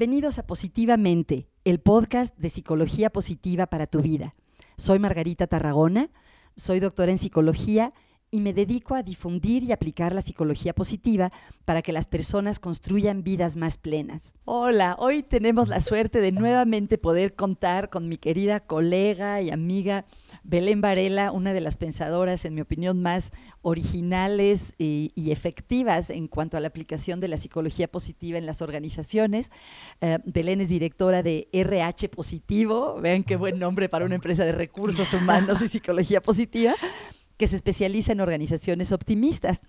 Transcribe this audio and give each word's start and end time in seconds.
Bienvenidos 0.00 0.38
a 0.38 0.46
Positivamente, 0.46 1.46
el 1.62 1.78
podcast 1.78 2.34
de 2.38 2.48
psicología 2.48 3.10
positiva 3.10 3.66
para 3.66 3.86
tu 3.86 4.00
vida. 4.00 4.34
Soy 4.78 4.98
Margarita 4.98 5.46
Tarragona, 5.46 6.08
soy 6.56 6.80
doctora 6.80 7.12
en 7.12 7.18
psicología 7.18 7.92
y 8.30 8.40
me 8.40 8.54
dedico 8.54 8.94
a 8.94 9.02
difundir 9.02 9.62
y 9.62 9.72
aplicar 9.72 10.14
la 10.14 10.22
psicología 10.22 10.74
positiva 10.74 11.30
para 11.66 11.82
que 11.82 11.92
las 11.92 12.06
personas 12.06 12.60
construyan 12.60 13.22
vidas 13.24 13.56
más 13.56 13.76
plenas. 13.76 14.36
Hola, 14.46 14.96
hoy 14.98 15.22
tenemos 15.22 15.68
la 15.68 15.82
suerte 15.82 16.22
de 16.22 16.32
nuevamente 16.32 16.96
poder 16.96 17.34
contar 17.34 17.90
con 17.90 18.08
mi 18.08 18.16
querida 18.16 18.60
colega 18.60 19.42
y 19.42 19.50
amiga 19.50 20.06
Belén 20.44 20.80
Varela, 20.80 21.32
una 21.32 21.52
de 21.52 21.60
las 21.60 21.76
pensadoras, 21.76 22.44
en 22.44 22.54
mi 22.54 22.60
opinión, 22.60 23.00
más 23.02 23.32
originales 23.62 24.74
y, 24.78 25.10
efectivas 25.30 26.10
en 26.10 26.26
cuanto 26.26 26.56
a 26.56 26.60
la 26.60 26.68
aplicación 26.68 27.20
de 27.20 27.28
la 27.28 27.36
psicología 27.36 27.86
positiva 27.86 28.36
en 28.36 28.46
las 28.46 28.62
organizaciones. 28.62 29.52
Eh, 30.00 30.18
Belén 30.24 30.60
es 30.60 30.68
directora 30.68 31.22
de 31.22 31.48
RH 31.52 32.08
Positivo, 32.08 33.00
vean 33.00 33.22
qué 33.22 33.36
buen 33.36 33.58
nombre 33.58 33.88
para 33.88 34.04
una 34.04 34.16
empresa 34.16 34.44
de 34.44 34.52
recursos 34.52 35.14
humanos 35.14 35.62
y 35.62 35.68
psicología 35.68 36.20
positiva 36.20 36.74
que 37.40 37.46
se 37.46 37.56
especializa 37.56 38.12
en 38.12 38.20
organizaciones 38.20 38.92
optimistas. 38.92 39.62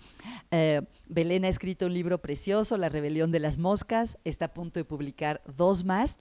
Eh, 0.51 0.81
Belén 1.07 1.45
ha 1.45 1.47
escrito 1.47 1.85
un 1.85 1.93
libro 1.93 2.21
precioso, 2.21 2.77
La 2.77 2.89
rebelión 2.89 3.31
de 3.31 3.39
las 3.39 3.57
moscas, 3.57 4.17
está 4.25 4.45
a 4.45 4.53
punto 4.53 4.77
de 4.77 4.83
publicar 4.83 5.41
dos 5.55 5.85
más. 5.85 6.17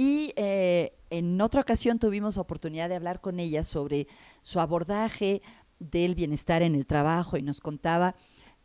Y 0.00 0.32
eh, 0.36 0.96
en 1.10 1.38
otra 1.42 1.60
ocasión 1.60 1.98
tuvimos 1.98 2.38
oportunidad 2.38 2.88
de 2.88 2.94
hablar 2.94 3.20
con 3.20 3.38
ella 3.38 3.62
sobre 3.62 4.06
su 4.40 4.58
abordaje 4.58 5.42
del 5.78 6.14
bienestar 6.14 6.62
en 6.62 6.74
el 6.74 6.86
trabajo 6.86 7.36
y 7.36 7.42
nos 7.42 7.60
contaba 7.60 8.14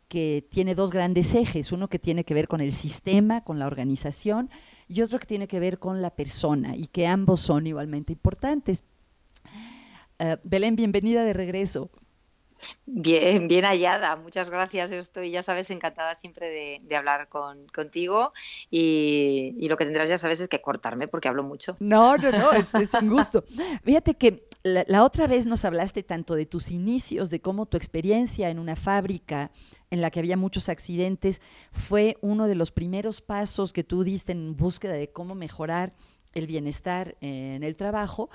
que 0.08 0.48
tiene 0.50 0.74
dos 0.74 0.90
grandes 0.90 1.34
ejes, 1.34 1.72
uno 1.72 1.88
que 1.88 1.98
tiene 1.98 2.24
que 2.24 2.32
ver 2.32 2.48
con 2.48 2.62
el 2.62 2.72
sistema, 2.72 3.44
con 3.44 3.58
la 3.58 3.66
organización, 3.66 4.48
y 4.88 5.02
otro 5.02 5.18
que 5.18 5.26
tiene 5.26 5.46
que 5.46 5.60
ver 5.60 5.78
con 5.78 6.00
la 6.00 6.08
persona, 6.08 6.74
y 6.74 6.86
que 6.86 7.06
ambos 7.06 7.40
son 7.40 7.66
igualmente 7.66 8.14
importantes. 8.14 8.82
Eh, 10.18 10.38
Belén, 10.42 10.74
bienvenida 10.74 11.22
de 11.22 11.34
regreso. 11.34 11.90
Bien, 12.86 13.48
bien 13.48 13.64
hallada, 13.64 14.16
muchas 14.16 14.48
gracias. 14.48 14.90
estoy, 14.90 15.30
ya 15.30 15.42
sabes, 15.42 15.70
encantada 15.70 16.14
siempre 16.14 16.80
de, 16.80 16.96
hablar 16.96 17.28
contigo 17.28 18.32
y, 18.70 19.66
lo 19.68 19.76
que 19.76 19.84
tendrás, 19.84 20.08
ya 20.08 20.18
sabes, 20.18 20.40
es 20.40 20.48
que 20.48 20.62
cortarme 20.62 21.08
porque 21.08 21.28
hablo 21.28 21.42
mucho. 21.42 21.76
No, 21.80 22.16
no, 22.16 22.30
no, 22.30 22.52
es, 22.52 22.72
un 22.94 23.08
gusto. 23.10 23.44
Fíjate 23.82 24.14
que 24.14 24.48
la, 24.62 25.04
otra 25.04 25.26
vez 25.26 25.46
nos 25.46 25.64
hablaste 25.64 26.02
tanto 26.02 26.34
de 26.34 26.46
tus 26.46 26.70
inicios, 26.70 27.30
de 27.30 27.40
cómo 27.40 27.66
tu 27.66 27.76
experiencia 27.76 28.50
en 28.50 28.58
una 28.58 28.76
fábrica 28.76 29.50
en 29.90 30.00
la 30.00 30.10
que 30.10 30.20
había 30.20 30.36
muchos 30.36 30.68
accidentes 30.68 31.40
fue 31.70 32.16
uno 32.20 32.48
de 32.48 32.54
los 32.54 32.72
primeros 32.72 33.20
pasos 33.20 33.72
que 33.72 33.84
tú 33.84 34.02
diste 34.02 34.32
en 34.32 34.56
búsqueda 34.56 34.94
de 34.94 35.10
cómo 35.10 35.34
mejorar 35.34 35.94
el 36.34 36.46
bienestar 36.46 37.16
en 37.20 37.62
el 37.62 37.76
trabajo. 37.76 38.30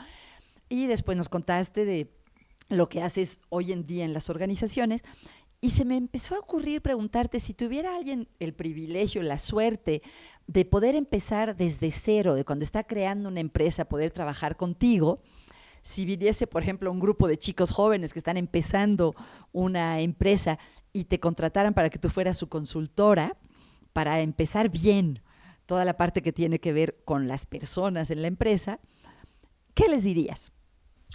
Y 0.69 0.88
después 0.88 1.17
nos 1.17 1.27
contaste 1.27 1.83
de 1.83 2.09
lo 2.77 2.89
que 2.89 3.02
haces 3.02 3.41
hoy 3.50 3.72
en 3.72 3.86
día 3.86 4.05
en 4.05 4.14
las 4.14 4.30
organizaciones. 4.30 5.03
Y 5.59 5.72
se 5.72 5.86
me 5.86 5.95
empezó 5.95 6.36
a 6.36 6.39
ocurrir 6.39 6.81
preguntarte 6.81 7.39
si 7.39 7.53
tuviera 7.53 7.95
alguien 7.95 8.27
el 8.39 8.53
privilegio, 8.53 9.22
la 9.22 9.38
suerte 9.38 10.02
de 10.47 10.66
poder 10.66 10.95
empezar 10.95 11.55
desde 11.55 11.92
cero, 11.92 12.33
de 12.33 12.45
cuando 12.45 12.64
está 12.64 12.83
creando 12.83 13.30
una 13.30 13.39
empresa, 13.39 13.86
poder 13.86 14.11
trabajar 14.11 14.58
contigo, 14.58 15.22
si 15.83 16.05
viniese, 16.05 16.47
por 16.47 16.61
ejemplo, 16.61 16.92
un 16.92 16.99
grupo 16.99 17.27
de 17.27 17.38
chicos 17.38 17.72
jóvenes 17.72 18.14
que 18.14 18.20
están 18.20 18.37
empezando 18.37 19.15
una 19.52 19.99
empresa 19.99 20.60
y 20.93 21.05
te 21.05 21.20
contrataran 21.20 21.73
para 21.73 21.89
que 21.89 21.99
tú 21.99 22.10
fueras 22.10 22.37
su 22.37 22.49
consultora, 22.49 23.37
para 23.93 24.21
empezar 24.21 24.70
bien 24.70 25.21
toda 25.65 25.86
la 25.86 25.98
parte 25.98 26.21
que 26.21 26.33
tiene 26.33 26.60
que 26.60 26.73
ver 26.73 26.98
con 27.05 27.27
las 27.27 27.45
personas 27.45 28.11
en 28.11 28.21
la 28.21 28.27
empresa, 28.27 28.80
¿qué 29.73 29.87
les 29.87 30.04
dirías? 30.04 30.52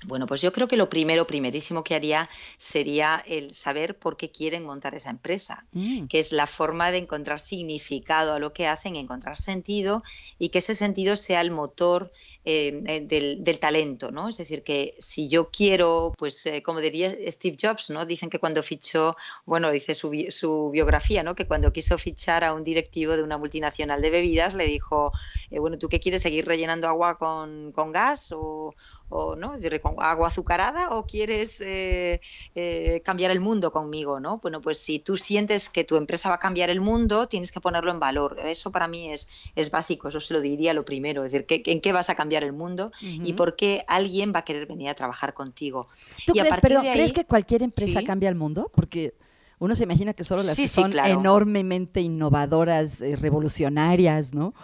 Bueno, 0.05 0.27
pues 0.27 0.43
yo 0.43 0.53
creo 0.53 0.69
que 0.69 0.77
lo 0.77 0.91
primero, 0.91 1.27
primerísimo 1.27 1.83
que 1.83 1.95
haría 1.95 2.29
sería 2.59 3.23
el 3.27 3.55
saber 3.55 3.99
por 3.99 4.17
qué 4.17 4.31
quieren 4.31 4.65
montar 4.65 4.95
esa 4.95 5.11
empresa, 5.11 5.65
mm. 5.73 6.07
que 6.07 6.19
es 6.19 6.33
la 6.33 6.47
forma 6.47 6.91
de 6.91 6.99
encontrar 6.99 7.41
significado 7.41 8.35
a 8.35 8.39
lo 8.39 8.53
que 8.53 8.67
hacen, 8.67 8.97
encontrar 8.97 9.37
sentido 9.37 10.03
y 10.39 10.51
que 10.51 10.59
ese 10.59 10.75
sentido 10.75 11.17
sea 11.17 11.41
el 11.41 11.51
motor 11.51 12.13
eh, 12.49 12.81
eh, 12.87 13.01
del, 13.41 13.59
talento, 13.59 14.13
¿no? 14.13 14.29
Es 14.29 14.37
decir, 14.37 14.63
que 14.63 14.95
si 15.01 15.29
yo 15.29 15.51
quiero, 15.51 16.15
pues 16.17 16.47
eh, 16.47 16.63
como 16.63 16.79
diría 16.79 17.13
Steve 17.27 17.57
Jobs, 17.61 17.91
¿no? 17.91 18.07
Dicen 18.07 18.31
que 18.31 18.39
cuando 18.39 18.63
fichó, 18.63 19.17
bueno, 19.45 19.73
dice 19.73 19.97
su, 19.97 20.71
biografía, 20.73 21.25
¿no? 21.25 21.35
Que 21.35 21.49
cuando 21.49 21.73
quiso 21.73 21.99
fichar 21.99 22.45
a 22.45 22.55
un 22.55 22.63
directivo 22.63 23.17
de 23.17 23.25
una 23.25 23.37
multinacional 23.37 24.01
de 24.01 24.11
bebidas, 24.11 24.55
le 24.55 24.67
dijo, 24.67 25.11
bueno, 25.51 25.77
¿tú 25.77 25.89
qué 25.89 25.99
quieres? 25.99 26.23
¿Seguir 26.23 26.47
rellenando 26.47 26.87
agua 26.87 27.19
con, 27.19 27.73
con 27.73 27.91
gas 27.91 28.31
o, 28.31 28.75
no, 29.11 29.55
agua 29.99 30.27
azucarada 30.29 30.91
o 30.91 31.07
quieres 31.07 31.61
eh, 31.61 32.21
eh, 32.55 33.03
cambiar 33.05 33.31
el 33.31 33.41
mundo 33.41 33.73
conmigo, 33.73 34.21
¿no? 34.21 34.39
Bueno, 34.39 34.61
pues 34.61 34.79
si 34.79 34.99
tú 34.99 35.17
sientes 35.17 35.69
que 35.69 35.85
tu 35.85 35.97
empresa 35.97 36.29
va 36.29 36.37
a 36.37 36.39
cambiar 36.39 36.71
el 36.71 36.81
mundo, 36.81 37.29
tienes 37.29 37.53
que 37.53 37.61
ponerlo 37.61 37.91
en 37.91 38.01
valor. 38.01 38.41
Eso 38.45 38.73
para 38.73 38.89
mí 38.89 39.13
es, 39.13 39.29
es 39.55 39.71
básico, 39.71 40.09
eso 40.09 40.21
se 40.21 40.35
lo 40.35 40.41
diría 40.41 40.75
lo 40.75 40.85
primero, 40.85 41.25
es 41.25 41.33
decir, 41.33 41.47
¿en 41.49 41.81
qué 41.81 41.93
vas 41.93 42.11
a 42.11 42.15
cambiar 42.15 42.36
el 42.45 42.53
mundo 42.53 42.91
y 43.01 43.33
por 43.35 43.57
qué 43.57 43.85
alguien 43.89 44.33
va 44.35 44.41
a 44.41 44.45
querer 44.45 44.67
venir 44.67 44.89
a 44.89 44.95
trabajar 44.95 45.35
contigo? 45.35 45.89
¿Tú 46.27 46.33
crees, 46.33 46.57
pero, 46.61 46.81
¿crees 46.81 47.13
que 47.13 47.25
cualquier 47.25 47.63
empresa 47.63 48.03
cambia 48.03 48.29
el 48.29 48.35
mundo? 48.35 48.71
Porque 48.75 49.15
uno 49.59 49.75
se 49.75 49.85
imagina 49.85 50.13
que 50.13 50.25
solo 50.25 50.43
las 50.43 50.57
que 50.57 50.69
son 50.69 50.93
enormemente 50.99 52.01
innovadoras, 52.01 53.01
eh, 53.01 53.17
revolucionarias, 53.17 54.35
¿no? 54.35 54.55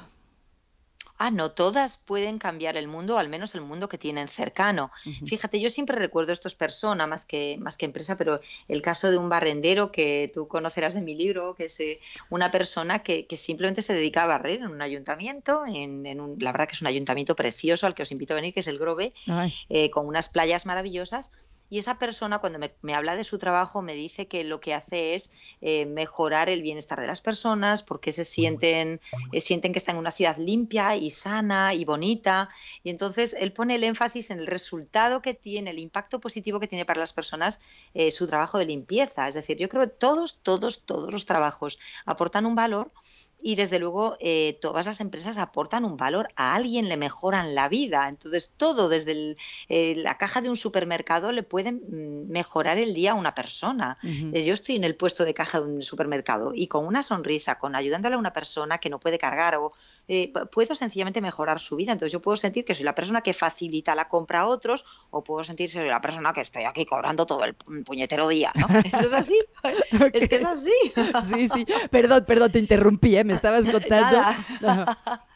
Ah, 1.23 1.31
no 1.31 1.53
todas 1.53 1.99
pueden 1.99 2.39
cambiar 2.39 2.77
el 2.77 2.89
mundo, 2.89 3.17
al 3.17 3.29
menos 3.29 3.55
el 3.55 3.61
mundo 3.61 3.89
que 3.89 3.97
tienen 3.97 4.27
cercano. 4.27 4.91
Fíjate, 5.25 5.61
yo 5.61 5.71
siempre 5.71 5.97
recuerdo 5.97 6.33
esto 6.33 6.49
es 6.49 6.55
persona 6.55 7.07
más 7.07 7.25
que, 7.25 7.59
más 7.61 7.77
que 7.77 7.87
empresa, 7.87 8.19
pero 8.19 8.41
el 8.67 8.83
caso 8.83 9.09
de 9.09 9.19
un 9.19 9.29
barrendero 9.29 9.93
que 9.93 10.33
tú 10.35 10.49
conocerás 10.49 10.95
de 10.95 11.01
mi 11.01 11.15
libro, 11.15 11.55
que 11.55 11.67
es 11.67 11.79
eh, 11.79 11.99
una 12.29 12.51
persona 12.51 13.05
que, 13.05 13.27
simplemente 13.37 13.83
se 13.83 13.95
dedica 13.95 14.25
a 14.25 14.27
barrer 14.27 14.61
en 14.61 14.67
un 14.67 14.83
ayuntamiento, 14.83 15.63
en, 15.67 16.21
un, 16.21 16.37
la 16.41 16.51
verdad 16.51 16.67
que 16.67 16.75
es 16.75 16.81
un 16.81 16.89
ayuntamiento 16.89 17.37
precioso 17.37 17.87
al 17.87 17.95
que 17.95 18.03
os 18.03 18.13
invito 18.13 18.35
a 18.35 18.37
venir, 18.37 18.53
que 18.53 18.61
es 18.61 18.67
el 18.67 18.79
Grove, 18.79 19.13
eh, 19.69 19.91
con 19.91 20.07
unas 20.07 20.29
playas 20.29 20.67
maravillosas 20.67 21.31
y 21.73 21.79
esa 21.79 21.99
persona 21.99 22.39
cuando 22.39 22.59
me, 22.59 22.95
habla 22.95 23.17
de 23.17 23.25
su 23.25 23.39
trabajo 23.39 23.81
me 23.81 23.95
dice 23.95 24.29
que 24.29 24.45
lo 24.45 24.61
que 24.61 24.75
hace 24.75 25.15
es 25.15 25.33
eh, 25.63 25.87
mejorar 25.87 26.51
el 26.51 26.61
bienestar 26.61 27.01
de 27.01 27.07
las 27.07 27.23
personas 27.23 27.83
porque 27.83 28.13
se 28.13 28.27
sienten, 28.27 29.01
eh, 29.33 29.41
sienten 29.41 29.73
que 29.73 29.79
están 29.79 29.95
en 29.95 30.01
una 30.01 30.11
ciudad 30.11 30.37
limpia 30.37 30.97
y 30.97 31.11
sana 31.11 31.73
y 31.73 31.87
bonita. 31.87 32.51
Y 32.85 32.91
entonces 32.91 33.35
él 33.41 33.55
pone 33.55 33.77
el 33.77 33.85
énfasis 33.85 34.31
en 34.31 34.41
el 34.41 34.49
resultado 34.49 35.23
que 35.23 35.33
tiene, 35.33 35.71
el 35.71 35.79
impacto 35.79 36.21
positivo 36.21 36.61
que 36.61 36.69
tiene 36.69 36.85
para 36.85 37.01
las 37.01 37.15
personas 37.15 37.59
eh, 37.95 38.13
su 38.13 38.27
trabajo 38.27 38.59
de 38.59 38.67
limpieza. 38.67 39.27
Es 39.27 39.35
decir, 39.35 39.57
yo 39.57 39.71
creo 39.71 39.85
que 39.85 39.95
todos, 39.95 40.41
todos, 40.43 40.85
todos 40.85 41.11
los 41.11 41.25
trabajos 41.25 41.79
aportan 42.05 42.45
un 42.45 42.55
valor 42.55 42.93
y 43.43 43.57
desde 43.57 43.79
luego 43.79 44.17
eh, 44.21 44.59
todas 44.61 44.87
las 44.87 45.01
empresas 45.01 45.37
aportan 45.37 45.85
un 45.85 45.97
valor, 45.97 46.29
a 46.37 46.55
alguien 46.55 46.89
le 46.89 46.97
mejoran 46.97 47.55
la 47.55 47.69
vida. 47.69 48.09
Entonces 48.09 48.55
todo 48.57 48.89
desde 48.89 49.37
eh, 49.69 49.95
la 49.97 50.17
caja 50.17 50.41
de 50.41 50.49
un 50.49 50.57
supermercado 50.57 51.33
le 51.33 51.43
pueden 51.43 51.83
mm, 51.89 52.31
mejorar 52.31 52.79
el 52.79 52.95
día 52.95 53.13
a 53.13 53.15
una 53.15 53.35
persona. 53.35 53.99
Eh, 54.03 54.45
yo 54.45 54.55
estoy 54.55 54.77
en 54.77 54.85
el 54.85 54.95
puesto 54.95 55.25
de 55.25 55.35
caja 55.35 55.61
de 55.61 55.67
un 55.67 55.83
supermercado 55.83 56.53
y 56.55 56.69
con 56.69 56.87
una 56.87 57.03
sonrisa, 57.03 57.59
con 57.59 57.75
ayudándole 57.75 58.15
a 58.15 58.19
una 58.19 58.33
persona 58.33 58.79
que 58.79 58.91
no 58.91 59.01
puede 59.01 59.19
cargar 59.19 59.57
o 59.57 59.73
eh, 60.09 60.33
puedo 60.51 60.75
sencillamente 60.75 61.21
mejorar 61.21 61.61
su 61.61 61.77
vida. 61.77 61.93
Entonces 61.93 62.13
yo 62.13 62.21
puedo 62.21 62.37
sentir 62.37 62.65
que 62.65 62.75
soy 62.75 62.85
la 62.85 62.95
persona 62.95 63.21
que 63.21 63.33
facilita 63.33 63.95
la 63.95 64.09
compra 64.09 64.41
a 64.41 64.47
otros 64.47 64.85
o 65.11 65.23
puedo 65.23 65.45
sentir 65.45 65.69
que 65.69 65.75
soy 65.75 65.89
la 65.89 66.01
persona 66.01 66.33
que 66.33 66.41
estoy 66.41 66.65
aquí 66.65 66.85
cobrando 66.85 67.27
todo 67.27 67.45
el 67.45 67.55
puñetero 67.55 68.29
día. 68.29 68.53
¿no? 68.55 68.67
Eso 68.85 69.07
es 69.07 69.13
así. 69.13 69.39
Es 70.13 70.29
que 70.29 70.37
es 70.37 70.45
así. 70.45 70.71
sí, 71.23 71.49
sí. 71.49 71.67
Perdón, 71.91 72.25
perdón, 72.27 72.53
te 72.53 72.59
interrumpí, 72.59 73.17
¿eh? 73.17 73.25
me 73.25 73.35
estabas 73.35 73.67
contando. 73.71 74.21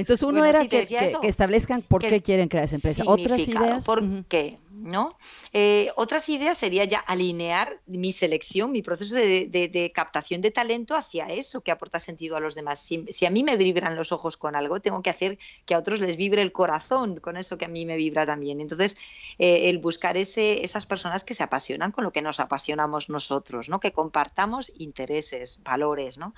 Entonces 0.00 0.22
uno 0.26 0.44
era 0.44 0.66
que, 0.66 0.86
establezcan 1.22 1.82
por 1.82 2.02
qué 2.02 2.20
quieren 2.20 2.48
crear 2.48 2.64
esa 2.64 2.76
empresa. 2.76 3.04
Otras 3.06 3.46
ideas. 3.46 3.84
¿Por 3.84 4.24
qué? 4.24 4.58
¿no? 4.80 5.16
Eh, 5.52 5.90
otras 5.96 6.28
ideas 6.28 6.56
sería 6.58 6.84
ya 6.84 6.98
alinear 6.98 7.80
mi 7.86 8.12
selección, 8.12 8.72
mi 8.72 8.82
proceso 8.82 9.14
de, 9.14 9.92
captación 9.94 10.40
de 10.40 10.50
talento 10.50 10.96
hacia 10.96 11.26
eso 11.26 11.62
que 11.62 11.70
aporta 11.70 11.98
sentido 11.98 12.36
a 12.36 12.40
los 12.40 12.54
demás. 12.54 12.80
Si, 12.80 13.26
a 13.26 13.30
mí 13.30 13.42
me 13.42 13.56
vibran 13.56 13.96
los 13.96 14.12
ojos 14.12 14.36
con 14.36 14.56
algo, 14.56 14.80
tengo 14.80 15.02
que 15.02 15.10
hacer 15.10 15.38
que 15.66 15.74
a 15.74 15.78
otros 15.78 16.00
les 16.00 16.16
vibre 16.16 16.42
el 16.42 16.52
corazón 16.52 17.20
con 17.20 17.36
eso 17.36 17.58
que 17.58 17.66
a 17.66 17.68
mí 17.68 17.84
me 17.84 17.96
vibra 17.96 18.26
también. 18.26 18.60
Entonces, 18.60 18.96
eh, 19.38 19.68
el 19.68 19.78
buscar 19.78 20.16
ese, 20.16 20.64
esas 20.64 20.86
personas 20.86 21.24
que 21.24 21.34
se 21.34 21.42
apasionan 21.42 21.92
con 21.92 22.04
lo 22.04 22.12
que 22.12 22.22
nos 22.22 22.40
apasionamos 22.40 23.10
nosotros, 23.10 23.68
¿no? 23.68 23.80
Que 23.80 23.92
compartamos 23.92 24.72
intereses, 24.78 25.62
valores, 25.62 26.18
¿no? 26.18 26.34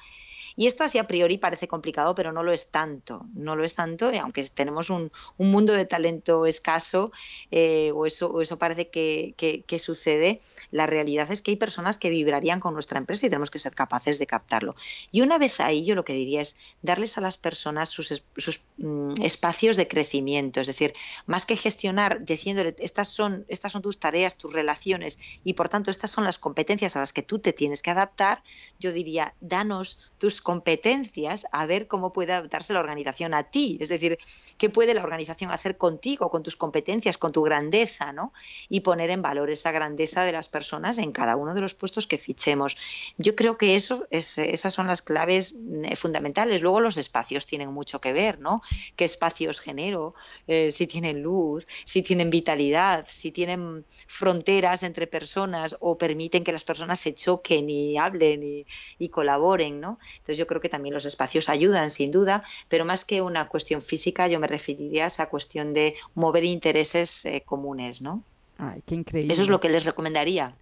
Y 0.57 0.67
esto 0.67 0.85
así 0.85 0.99
a 0.99 1.07
priori 1.07 1.39
parece 1.39 1.69
complicado, 1.69 2.15
pero 2.15 2.33
no 2.33 2.43
lo 2.43 2.53
es 2.53 2.71
tanto, 2.71 3.27
no 3.35 3.57
lo 3.57 3.65
es 3.65 3.75
tanto, 3.75 4.13
y 4.13 4.19
aunque 4.19 4.45
tenemos 4.45 4.91
un, 4.91 5.11
mundo 5.39 5.73
de 5.73 5.85
talento 5.85 6.47
escaso, 6.47 7.13
eh, 7.51 7.91
o, 7.95 8.07
eso, 8.07 8.41
eso 8.41 8.59
parece 8.59 8.89
que, 8.89 9.35
que, 9.37 9.79
sucede, 9.79 10.41
la 10.71 10.87
realidad 10.87 11.31
es 11.31 11.43
que 11.43 11.51
hay 11.51 11.57
personas 11.57 11.99
que 11.99 12.11
vibrarían 12.11 12.61
con 12.61 12.75
nuestra 12.75 12.99
empresa 12.99 13.27
y 13.27 13.31
tenemos 13.31 13.51
que 13.51 13.59
ser 13.59 13.75
capaces 13.75 14.19
de 14.19 14.27
captarlo. 14.27 14.75
Y 15.11 15.23
una 15.23 15.39
vez 15.39 15.61
ahí, 15.61 15.85
yo 15.85 15.95
lo 15.95 16.05
que 16.05 16.13
diría 16.13 16.41
es 16.41 16.57
darles 16.81 17.19
a 17.19 17.21
las 17.21 17.39
personas 17.39 17.89
sus, 17.89 18.23
sus 18.37 18.61
mm, 18.79 19.23
espacios 19.23 19.77
de 19.77 19.89
crecimiento, 19.89 20.61
es 20.61 20.67
decir, 20.67 20.93
más 21.27 21.47
que 21.47 21.57
gestionar 21.57 22.25
diciéndole, 22.25 22.75
estas 22.79 23.09
son, 23.09 23.45
estas 23.49 23.73
son 23.73 23.83
tus 23.83 23.99
tareas, 23.99 24.37
tus 24.37 24.53
relaciones, 24.53 25.19
y 25.45 25.55
por 25.55 25.69
tanto 25.69 25.91
estas 25.91 26.11
son 26.11 26.25
las 26.25 26.39
competencias 26.39 26.97
a 26.97 27.01
las 27.01 27.13
que 27.13 27.23
tú 27.23 27.39
te 27.39 27.53
tienes 27.53 27.83
que 27.83 27.91
adaptar, 27.91 28.43
yo 28.79 28.93
diría, 28.93 29.35
danos 29.41 29.99
tus 30.19 30.42
competencias 30.43 31.47
a 31.53 31.67
ver 31.67 31.87
cómo 31.87 32.13
puede 32.13 32.33
adaptarse 32.33 32.73
la 32.73 32.81
organización 32.81 33.35
a 33.35 33.45
ti. 33.45 33.79
Es 33.81 33.89
decir, 33.89 34.19
qué 34.59 34.71
puede 34.71 34.95
la 34.95 35.03
organización 35.03 35.51
hacer 35.51 35.77
contigo, 35.77 36.31
con 36.31 36.43
tus 36.43 36.57
competencias, 36.57 37.19
con 37.19 37.33
tu 37.33 37.43
grandeza, 37.43 38.13
¿no? 38.13 38.33
Y 38.69 38.81
poner 38.81 39.11
en 39.11 39.23
valor 39.23 39.51
esa 39.51 39.73
grandeza 39.73 40.25
de 40.25 40.33
las 40.33 40.49
personas 40.49 40.99
en 40.99 41.13
cada 41.13 41.37
uno 41.37 41.55
de 41.55 41.61
los 41.61 41.75
puestos 41.75 42.07
que 42.07 42.19
fichemos. 42.19 42.77
Yo 43.19 43.35
creo 43.35 43.57
que 43.57 43.77
eso 43.77 44.07
es, 44.11 44.39
esas 44.39 44.75
son 44.75 44.87
las 44.87 45.03
claves 45.03 45.55
eh, 45.85 45.97
fundamentales. 45.97 46.63
Luego 46.63 46.81
los 46.81 46.97
espacios 46.97 47.47
tienen 47.47 47.73
mucho 47.73 48.01
que 48.01 48.13
ver, 48.13 48.41
¿no? 48.41 48.63
¿Qué 48.97 49.05
espacios 49.05 49.61
genero? 49.61 50.15
Eh, 50.47 50.71
si 50.71 50.87
tienen 50.87 51.23
luz, 51.23 51.67
si 51.85 52.03
tienen 52.03 52.31
vitalidad, 52.31 53.05
si 53.09 53.33
tienen 53.33 53.85
fronteras 54.07 54.83
entre 54.83 55.07
personas 55.07 55.77
o 55.81 55.99
permiten 55.99 56.45
que 56.45 56.53
las 56.53 56.65
personas 56.65 57.01
se 57.01 57.15
choquen 57.15 57.69
y 57.69 57.99
hablen 57.99 58.43
y, 58.43 58.67
y 58.99 59.09
colaboren, 59.09 59.81
¿no? 59.81 59.99
Entonces 60.13 60.32
yo 60.37 60.47
creo 60.47 60.61
que 60.61 60.69
también 60.69 60.95
los 60.95 61.05
espacios 61.05 61.49
ayudan, 61.49 61.91
sin 61.91 62.11
duda, 62.11 62.43
pero 62.69 62.85
más 62.85 63.05
que 63.05 63.23
una 63.23 63.49
cuestión 63.49 63.83
física, 63.83 64.29
yo 64.29 64.41
me 64.41 64.47
referiría 64.47 65.05
a 65.05 65.09
esa 65.09 65.29
cuestión 65.29 65.73
de 65.75 65.95
mover 66.15 66.45
intereses 66.45 67.25
eh, 67.25 67.43
comunes, 67.45 68.03
¿no? 68.03 68.23
Ay, 68.59 68.83
qué 68.87 68.95
increíble. 68.95 69.33
Eso 69.33 69.43
es 69.43 69.49
lo 69.49 69.61
que 69.61 69.69
les 69.69 69.85
recomendaría. 69.85 70.55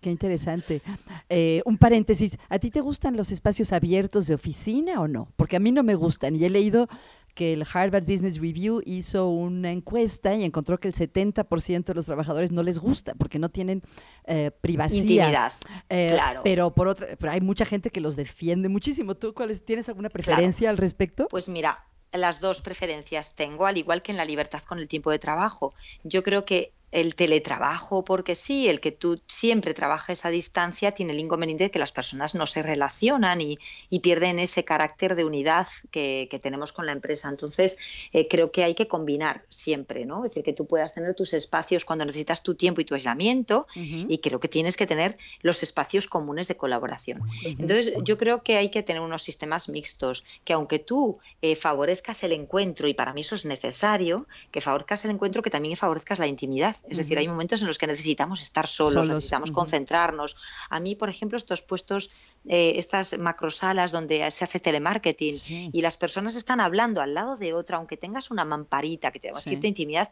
qué 0.00 0.10
interesante. 0.10 0.80
Eh, 1.28 1.60
un 1.66 1.76
paréntesis, 1.76 2.38
¿a 2.48 2.58
ti 2.58 2.70
te 2.70 2.80
gustan 2.80 3.16
los 3.16 3.30
espacios 3.30 3.72
abiertos 3.72 4.26
de 4.26 4.34
oficina 4.34 5.00
o 5.00 5.08
no? 5.08 5.28
Porque 5.36 5.56
a 5.56 5.60
mí 5.60 5.72
no 5.72 5.82
me 5.82 5.94
gustan 5.94 6.36
y 6.36 6.44
he 6.44 6.50
leído 6.50 6.88
que 7.34 7.52
el 7.52 7.64
Harvard 7.72 8.04
Business 8.04 8.40
Review 8.40 8.82
hizo 8.84 9.28
una 9.28 9.70
encuesta 9.70 10.34
y 10.34 10.44
encontró 10.44 10.78
que 10.78 10.88
el 10.88 10.94
70% 10.94 11.84
de 11.84 11.94
los 11.94 12.06
trabajadores 12.06 12.52
no 12.52 12.62
les 12.62 12.78
gusta 12.78 13.14
porque 13.14 13.38
no 13.38 13.48
tienen 13.48 13.82
eh, 14.24 14.50
privacidad. 14.60 15.02
Intimidad, 15.02 15.52
eh, 15.88 16.10
claro. 16.12 16.40
Pero 16.44 16.74
por 16.74 16.88
otra, 16.88 17.08
pero 17.18 17.32
hay 17.32 17.40
mucha 17.40 17.64
gente 17.64 17.90
que 17.90 18.00
los 18.00 18.16
defiende 18.16 18.68
muchísimo. 18.68 19.14
¿Tú 19.14 19.34
cuáles 19.34 19.64
tienes 19.64 19.88
alguna 19.88 20.10
preferencia 20.10 20.70
al 20.70 20.76
respecto? 20.76 21.28
Pues 21.28 21.48
mira, 21.48 21.84
las 22.12 22.40
dos 22.40 22.60
preferencias 22.60 23.34
tengo, 23.34 23.66
al 23.66 23.78
igual 23.78 24.02
que 24.02 24.12
en 24.12 24.18
la 24.18 24.24
libertad 24.24 24.62
con 24.66 24.78
el 24.78 24.88
tiempo 24.88 25.10
de 25.10 25.18
trabajo. 25.18 25.74
Yo 26.04 26.22
creo 26.22 26.44
que 26.44 26.72
el 26.92 27.14
teletrabajo, 27.14 28.04
porque 28.04 28.34
sí, 28.34 28.68
el 28.68 28.80
que 28.80 28.92
tú 28.92 29.20
siempre 29.26 29.72
trabajes 29.72 30.26
a 30.26 30.30
distancia 30.30 30.92
tiene 30.92 31.12
el 31.12 31.20
inconveniente 31.20 31.64
de 31.64 31.70
que 31.70 31.78
las 31.78 31.90
personas 31.90 32.34
no 32.34 32.46
se 32.46 32.62
relacionan 32.62 33.40
y, 33.40 33.58
pierden 34.02 34.40
ese 34.40 34.64
carácter 34.64 35.14
de 35.14 35.24
unidad 35.24 35.68
que, 35.92 36.28
tenemos 36.42 36.72
con 36.72 36.86
la 36.86 36.92
empresa. 36.92 37.30
Entonces, 37.30 37.78
eh, 38.12 38.26
creo 38.26 38.50
que 38.50 38.64
hay 38.64 38.74
que 38.74 38.88
combinar 38.88 39.44
siempre, 39.48 40.04
¿no? 40.04 40.24
Es 40.24 40.32
decir, 40.32 40.42
que 40.42 40.52
tú 40.52 40.66
puedas 40.66 40.92
tener 40.92 41.14
tus 41.14 41.34
espacios 41.34 41.84
cuando 41.84 42.04
necesitas 42.04 42.42
tu 42.42 42.56
tiempo 42.56 42.80
y 42.80 42.84
tu 42.84 42.94
aislamiento 42.94 43.66
y 43.74 44.18
creo 44.18 44.40
que 44.40 44.48
tienes 44.48 44.76
que 44.76 44.88
tener 44.88 45.16
los 45.40 45.62
espacios 45.62 46.08
comunes 46.08 46.48
de 46.48 46.56
colaboración. 46.56 47.22
Entonces, 47.44 47.94
yo 48.02 48.18
creo 48.18 48.42
que 48.42 48.56
hay 48.56 48.70
que 48.70 48.82
tener 48.82 49.00
unos 49.00 49.22
sistemas 49.22 49.68
mixtos, 49.68 50.24
que 50.44 50.52
aunque 50.52 50.80
tú 50.80 51.20
eh, 51.40 51.54
favorezcas 51.54 52.24
el 52.24 52.32
encuentro, 52.32 52.88
y 52.88 52.94
para 52.94 53.12
mí 53.12 53.20
eso 53.20 53.36
es 53.36 53.44
necesario, 53.44 54.26
que 54.50 54.60
favorezcas 54.60 55.04
el 55.04 55.12
encuentro, 55.12 55.42
que 55.42 55.50
también 55.50 55.76
favorezcas 55.76 56.18
la 56.18 56.26
intimidad 56.26 56.76
es 56.88 56.98
decir, 56.98 57.16
hay 57.18 57.28
momentos 57.28 57.60
en 57.62 57.68
los 57.68 57.78
que 57.78 57.86
necesitamos 57.86 58.42
estar 58.42 58.66
solos, 58.66 59.08
necesitamos 59.08 59.52
concentrarnos. 59.52 60.36
A 60.68 60.80
mí, 60.80 60.96
por 60.96 61.08
ejemplo, 61.08 61.36
estos 61.36 61.62
puestos, 61.62 62.10
eh, 62.46 62.74
estas 62.76 63.16
macrosalas 63.18 63.92
donde 63.92 64.28
se 64.30 64.44
hace 64.44 64.58
telemarketing 64.58 65.70
y 65.72 65.80
las 65.80 65.96
personas 65.96 66.34
están 66.34 66.60
hablando 66.60 67.00
al 67.00 67.14
lado 67.14 67.36
de 67.36 67.54
otra, 67.54 67.76
aunque 67.78 67.96
tengas 67.96 68.30
una 68.30 68.44
mamparita 68.44 69.12
que 69.12 69.20
te 69.20 69.30
da 69.30 69.40
cierta 69.40 69.66
intimidad, 69.68 70.10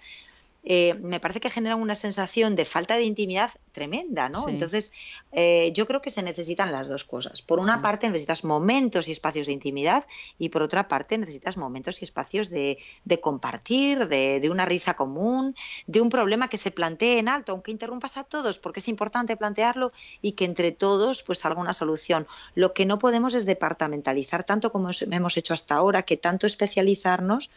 eh, 0.62 0.94
me 1.00 1.20
parece 1.20 1.40
que 1.40 1.48
generan 1.48 1.80
una 1.80 1.94
sensación 1.94 2.54
de 2.54 2.64
falta 2.66 2.96
de 2.96 3.04
intimidad 3.04 3.50
tremenda, 3.72 4.28
¿no? 4.28 4.48
Entonces, 4.48 4.92
eh, 5.32 5.72
yo 5.74 5.86
creo 5.86 6.02
que 6.02 6.10
se 6.10 6.22
necesitan 6.22 6.70
las 6.70 6.88
dos 6.88 7.04
cosas. 7.04 7.40
Por 7.40 7.60
una 7.60 7.80
parte, 7.80 8.08
necesitas 8.08 8.44
momentos 8.44 9.08
y 9.08 9.12
espacios 9.12 9.46
de 9.46 9.54
intimidad 9.54 10.04
y 10.38 10.50
por 10.50 10.62
otra 10.62 10.86
parte, 10.86 11.16
necesitas 11.16 11.56
momentos 11.56 12.02
y 12.02 12.04
espacios 12.04 12.50
de, 12.50 12.78
compartir, 13.22 14.08
de, 14.08 14.48
una 14.50 14.66
risa 14.66 14.94
común, 14.94 15.54
de 15.86 16.00
un 16.00 16.10
problema 16.10 16.48
que 16.48 16.58
se 16.58 16.70
plantee 16.70 17.18
en 17.18 17.28
alto, 17.28 17.52
aunque 17.52 17.70
interrumpas 17.70 18.16
a 18.16 18.24
todos, 18.24 18.58
porque 18.58 18.80
es 18.80 18.88
importante 18.88 19.36
plantearlo 19.36 19.92
y 20.20 20.32
que 20.32 20.44
entre 20.44 20.72
todos 20.72 21.22
pues 21.22 21.38
salga 21.38 21.60
una 21.60 21.72
solución. 21.72 22.26
Lo 22.54 22.74
que 22.74 22.84
no 22.84 22.98
podemos 22.98 23.32
es 23.34 23.46
departamentalizar 23.46 24.44
tanto 24.44 24.72
como 24.72 24.90
hemos 25.10 25.36
hecho 25.36 25.54
hasta 25.54 25.76
ahora, 25.76 26.02
que 26.02 26.16
tanto 26.16 26.46
especializarnos 26.46 27.50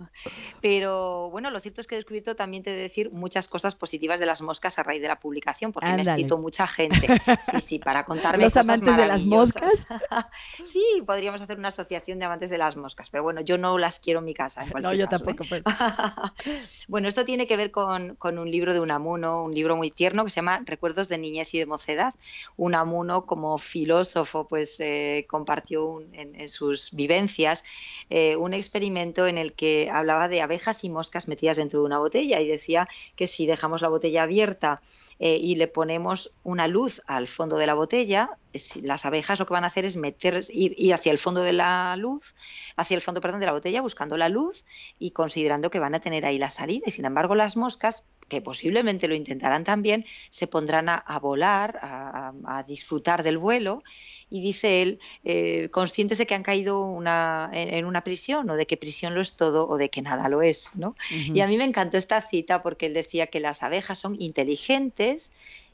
pero 0.60 1.30
bueno, 1.30 1.50
lo 1.50 1.60
cierto 1.60 1.80
es 1.80 1.86
que 1.86 1.94
he 1.94 1.98
descubierto 1.98 2.34
también 2.34 2.64
te 2.64 2.70
de 2.70 2.76
decir 2.76 3.10
muchas 3.12 3.46
cosas 3.46 3.74
positivas 3.74 4.18
de 4.18 4.26
las 4.26 4.42
moscas 4.42 4.78
a 4.78 4.82
raíz 4.82 5.00
de 5.00 5.08
la 5.08 5.20
publicación, 5.20 5.70
porque 5.70 5.90
me 5.92 5.98
ha 5.98 6.02
escrito 6.02 6.38
mucha 6.38 6.66
gente. 6.66 7.06
Sí, 7.50 7.60
sí, 7.60 7.78
para 7.78 8.04
contarme 8.04 8.44
Los 8.44 8.56
amantes 8.56 8.96
de 8.96 9.06
las 9.06 9.24
moscas. 9.24 9.86
sí, 10.64 10.84
podríamos 11.06 11.40
hacer 11.40 11.56
una 11.56 11.68
asociación 11.68 12.18
de 12.18 12.24
amantes 12.24 12.50
de 12.50 12.58
las 12.58 12.76
moscas, 12.76 13.10
pero 13.10 13.22
bueno, 13.22 13.42
yo 13.42 13.58
no 13.58 13.78
las 13.78 14.00
quiero 14.00 14.18
en 14.18 14.24
mi 14.24 14.34
casa. 14.34 14.64
no, 14.80 14.92
yo 14.92 15.06
tampoco. 15.06 15.44
¿eh? 15.54 15.62
bueno, 16.88 17.08
esto 17.08 17.24
tiene 17.24 17.46
que 17.46 17.56
ver 17.56 17.70
con, 17.70 18.16
con 18.16 18.38
un 18.38 18.50
libro 18.50 18.74
de 18.74 18.80
Unamuno, 18.80 19.44
un 19.44 19.54
libro 19.54 19.76
muy 19.76 19.92
tierno 19.92 20.24
que 20.24 20.30
se 20.30 20.36
llama 20.36 20.62
Recuerdos 20.64 21.08
de 21.08 21.18
niñez 21.18 21.54
y 21.54 21.58
de 21.60 21.66
mocedad. 21.66 22.14
Unamuno 22.56 23.19
Como 23.26 23.58
filósofo, 23.58 24.46
pues 24.46 24.78
eh, 24.80 25.26
compartió 25.28 26.02
en, 26.12 26.48
sus 26.48 26.92
vivencias 26.92 27.64
eh, 28.08 28.36
un 28.36 28.54
experimento 28.54 29.26
en 29.26 29.38
el 29.38 29.52
que 29.52 29.90
hablaba 29.90 30.28
de 30.28 30.42
abejas 30.42 30.84
y 30.84 30.90
moscas 30.90 31.28
metidas 31.28 31.56
dentro 31.56 31.80
de 31.80 31.86
una 31.86 31.98
botella 31.98 32.40
y 32.40 32.48
decía 32.48 32.88
que 33.16 33.26
si 33.26 33.46
dejamos 33.46 33.82
la 33.82 33.88
botella 33.88 34.22
abierta 34.22 34.80
y 35.22 35.56
le 35.56 35.68
ponemos 35.68 36.32
una 36.44 36.66
luz 36.66 37.02
al 37.06 37.28
fondo 37.28 37.58
de 37.58 37.66
la 37.66 37.74
botella, 37.74 38.38
las 38.82 39.06
abejas 39.06 39.38
lo 39.38 39.46
que 39.46 39.52
van 39.52 39.64
a 39.64 39.68
hacer 39.68 39.84
es 39.84 39.96
meter, 39.96 40.40
ir, 40.50 40.94
hacia 40.94 41.12
el 41.12 41.18
fondo 41.18 41.42
de 41.42 41.52
la 41.52 41.96
luz, 41.96 42.34
hacia 42.76 42.94
el 42.94 43.00
fondo, 43.00 43.20
perdón, 43.20 43.40
de 43.40 43.46
la 43.46 43.52
botella, 43.52 43.80
buscando 43.80 44.16
la 44.16 44.28
luz 44.28 44.64
y 44.98 45.12
considerando 45.12 45.70
que 45.70 45.78
van 45.78 45.94
a 45.94 46.00
tener 46.00 46.26
ahí 46.26 46.38
la 46.38 46.50
salida. 46.50 46.84
Y 46.86 46.90
sin 46.90 47.04
embargo, 47.04 47.34
las 47.34 47.56
moscas, 47.56 48.04
que 48.30 48.40
posiblemente 48.40 49.08
lo 49.08 49.14
intentarán 49.14 49.64
también, 49.64 50.06
se 50.30 50.46
pondrán 50.46 50.88
a, 50.88 51.18
volar, 51.20 51.78
a, 51.82 52.64
disfrutar 52.66 53.22
del 53.22 53.36
vuelo. 53.36 53.82
Y 54.30 54.40
dice 54.40 54.80
él, 54.80 55.00
eh, 55.24 55.68
conscientes 55.70 56.16
de 56.18 56.24
que 56.24 56.36
han 56.36 56.44
caído 56.44 56.86
una, 56.86 57.50
en, 57.52 57.84
una 57.84 58.04
prisión, 58.04 58.48
o 58.48 58.54
de 58.54 58.66
que 58.66 58.76
prisión 58.76 59.14
lo 59.14 59.20
es 59.20 59.36
todo, 59.36 59.68
o 59.68 59.76
de 59.76 59.90
que 59.90 60.00
nada 60.00 60.28
lo 60.28 60.40
es. 60.40 60.76
¿no? 60.76 60.94
Y 61.10 61.40
a 61.40 61.48
mí 61.48 61.58
me 61.58 61.64
encantó 61.64 61.98
esta 61.98 62.20
cita 62.20 62.62
porque 62.62 62.86
él 62.86 62.94
decía 62.94 63.26
que 63.26 63.40
las 63.40 63.62
abejas 63.64 63.98
son 63.98 64.16
inteligentes 64.20 65.32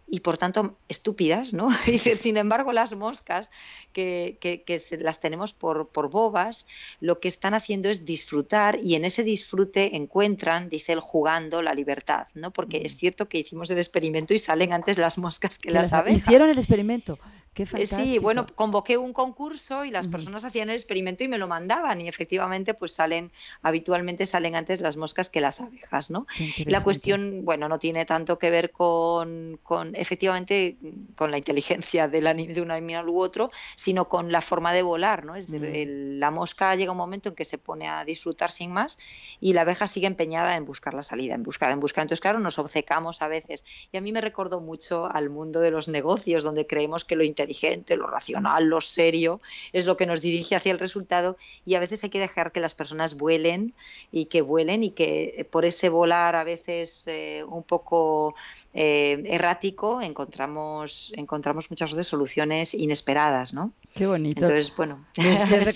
y 0.09 0.21
por 0.21 0.39
tanto 0.39 0.77
estúpidas, 0.89 1.53
¿no? 1.53 1.69
sin 2.15 2.37
embargo, 2.37 2.73
las 2.73 2.95
moscas, 2.95 3.51
que, 3.93 4.39
que, 4.41 4.81
las 5.01 5.21
tenemos 5.21 5.53
por, 5.53 5.89
por, 5.89 6.11
bobas, 6.11 6.67
lo 7.01 7.19
que 7.19 7.29
están 7.29 7.55
haciendo 7.55 7.89
es 7.89 8.05
disfrutar 8.05 8.79
y 8.83 8.95
en 8.95 9.05
ese 9.05 9.25
disfrute 9.25 9.97
encuentran, 9.97 10.69
dice 10.69 10.93
él, 10.93 11.01
jugando 11.01 11.63
la 11.63 11.75
libertad, 11.75 12.29
¿no? 12.35 12.53
Porque 12.53 12.83
es 12.85 12.95
mm. 12.95 12.99
cierto 12.99 13.29
que 13.29 13.39
hicimos 13.39 13.71
el 13.71 13.79
experimento 13.79 14.35
y 14.35 14.39
salen 14.39 14.73
antes 14.73 14.99
las 14.99 15.19
moscas 15.19 15.59
que, 15.59 15.71
las 15.71 15.93
abejas. 15.93 16.23
Hicieron 16.23 16.51
el 16.51 16.59
experimento. 16.59 17.19
Qué 17.57 17.63
eh, 17.63 17.87
Sí, 17.87 18.19
bueno, 18.19 18.45
convoqué 18.55 18.99
un 18.99 19.15
concurso 19.15 19.87
y 19.87 19.91
las 19.91 20.09
personas 20.09 20.45
hacían 20.45 20.69
el 20.69 20.75
experimento 20.75 21.25
y 21.25 21.29
me 21.29 21.39
lo 21.39 21.49
mandaban 21.49 22.03
y 22.03 22.07
efectivamente 22.07 22.75
pues 22.75 22.93
salen, 22.93 23.33
habitualmente 23.63 24.27
salen 24.27 24.57
antes 24.57 24.83
las 24.83 24.99
moscas 24.99 25.31
que 25.31 25.41
las 25.41 25.63
abejas, 25.63 26.11
¿no? 26.11 26.27
La 26.67 26.83
cuestión, 26.83 27.47
bueno, 27.47 27.67
no 27.71 27.79
tiene 27.79 28.05
tanto 28.05 28.39
que 28.39 28.51
ver 28.51 28.73
con, 28.73 29.59
con 29.63 29.97
efectivamente 29.97 30.77
con 31.15 31.31
la 31.31 31.39
inteligencia 31.39 32.09
de, 32.09 32.21
la, 32.21 32.35
de 32.35 32.61
un 32.61 32.71
animal 32.71 33.09
u 33.09 33.21
otro, 33.21 33.51
sino 33.75 34.07
con 34.07 34.31
la 34.31 34.43
forma 34.43 34.75
de 34.75 34.83
volar, 34.83 35.25
¿no? 35.25 35.35
Es 35.35 35.51
decir, 35.51 35.89
la 35.89 36.31
mosca 36.31 36.75
llega 36.75 36.93
un 36.93 36.99
momento 36.99 37.31
en 37.31 37.37
que 37.37 37.47
se 37.47 37.57
pone 37.57 37.89
a 37.89 38.05
disfrutar 38.05 38.53
sin 38.53 38.71
más 38.71 38.99
y 39.41 39.55
la 39.55 39.63
abeja 39.63 39.87
sigue 39.87 40.07
empeñada 40.07 40.57
en 40.57 40.67
buscar 40.67 40.93
la 40.93 41.03
salida, 41.03 41.35
en 41.35 41.43
buscar, 41.43 41.73
en 41.73 41.81
buscar. 41.81 42.03
Entonces, 42.03 42.21
claro, 42.21 42.39
nos 42.39 42.59
obcecamos 42.59 43.23
a 43.23 43.29
veces 43.29 43.65
y 43.93 43.97
a 43.97 44.03
mí 44.03 44.13
me 44.13 44.21
recordó 44.21 44.61
mucho 44.61 45.11
al 45.11 45.31
mundo 45.31 45.61
de 45.61 45.71
los 45.71 45.89
negocios 45.89 46.45
donde 46.45 46.67
creemos 46.67 47.07
que 47.07 47.17
lo 47.17 47.25
inteligente 47.25 47.46
inteligente, 47.47 47.97
lo 47.97 48.07
racional, 48.07 48.65
lo 48.65 48.81
serio, 48.81 49.41
es 49.73 49.87
lo 49.87 49.97
que 49.97 50.07
nos 50.07 50.21
dirige 50.21 50.57
hacia 50.57 50.73
el 50.73 50.79
resultado 50.79 51.37
y 51.65 51.75
a 51.75 51.81
veces 51.81 52.03
hay 52.05 52.11
que 52.11 52.19
dejar 52.19 52.53
que 52.53 52.61
las 52.61 52.75
personas 52.75 53.17
vuelen 53.17 53.75
y 54.11 54.27
que 54.27 54.43
vuelen 54.43 54.83
y 54.83 54.91
que 54.91 55.47
por 55.51 55.65
ese 55.65 55.89
volar 55.89 56.35
a 56.35 56.45
veces 56.45 57.07
eh, 57.07 57.45
un 57.49 57.63
poco 57.63 58.35
eh, 58.75 59.23
errático 59.27 60.01
encontramos, 60.01 61.13
encontramos 61.17 61.71
muchas 61.71 61.93
veces 61.93 62.09
soluciones 62.09 62.75
inesperadas, 62.75 63.55
¿no? 63.55 63.73
Qué 63.95 64.07
bonito. 64.07 64.45
Entonces, 64.45 64.75
bueno, 64.77 65.07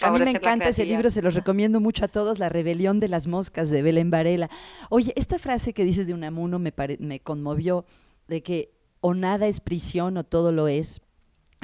a 0.02 0.10
mí 0.10 0.18
me 0.24 0.30
encanta 0.30 0.68
ese 0.68 0.84
libro, 0.84 1.10
se 1.10 1.22
los 1.22 1.34
recomiendo 1.34 1.80
mucho 1.80 2.04
a 2.04 2.08
todos, 2.08 2.38
La 2.38 2.48
rebelión 2.48 3.00
de 3.00 3.08
las 3.08 3.26
moscas 3.26 3.70
de 3.70 3.82
Belén 3.82 4.10
Varela. 4.10 4.50
Oye, 4.88 5.12
esta 5.16 5.38
frase 5.38 5.72
que 5.72 5.84
dices 5.84 6.06
de 6.06 6.14
Unamuno 6.14 6.58
me, 6.58 6.72
me 6.98 7.20
conmovió, 7.20 7.84
de 8.28 8.42
que 8.42 8.70
o 9.00 9.14
nada 9.14 9.46
es 9.46 9.60
prisión 9.60 10.16
o 10.16 10.24
todo 10.24 10.52
lo 10.52 10.68
es. 10.68 11.00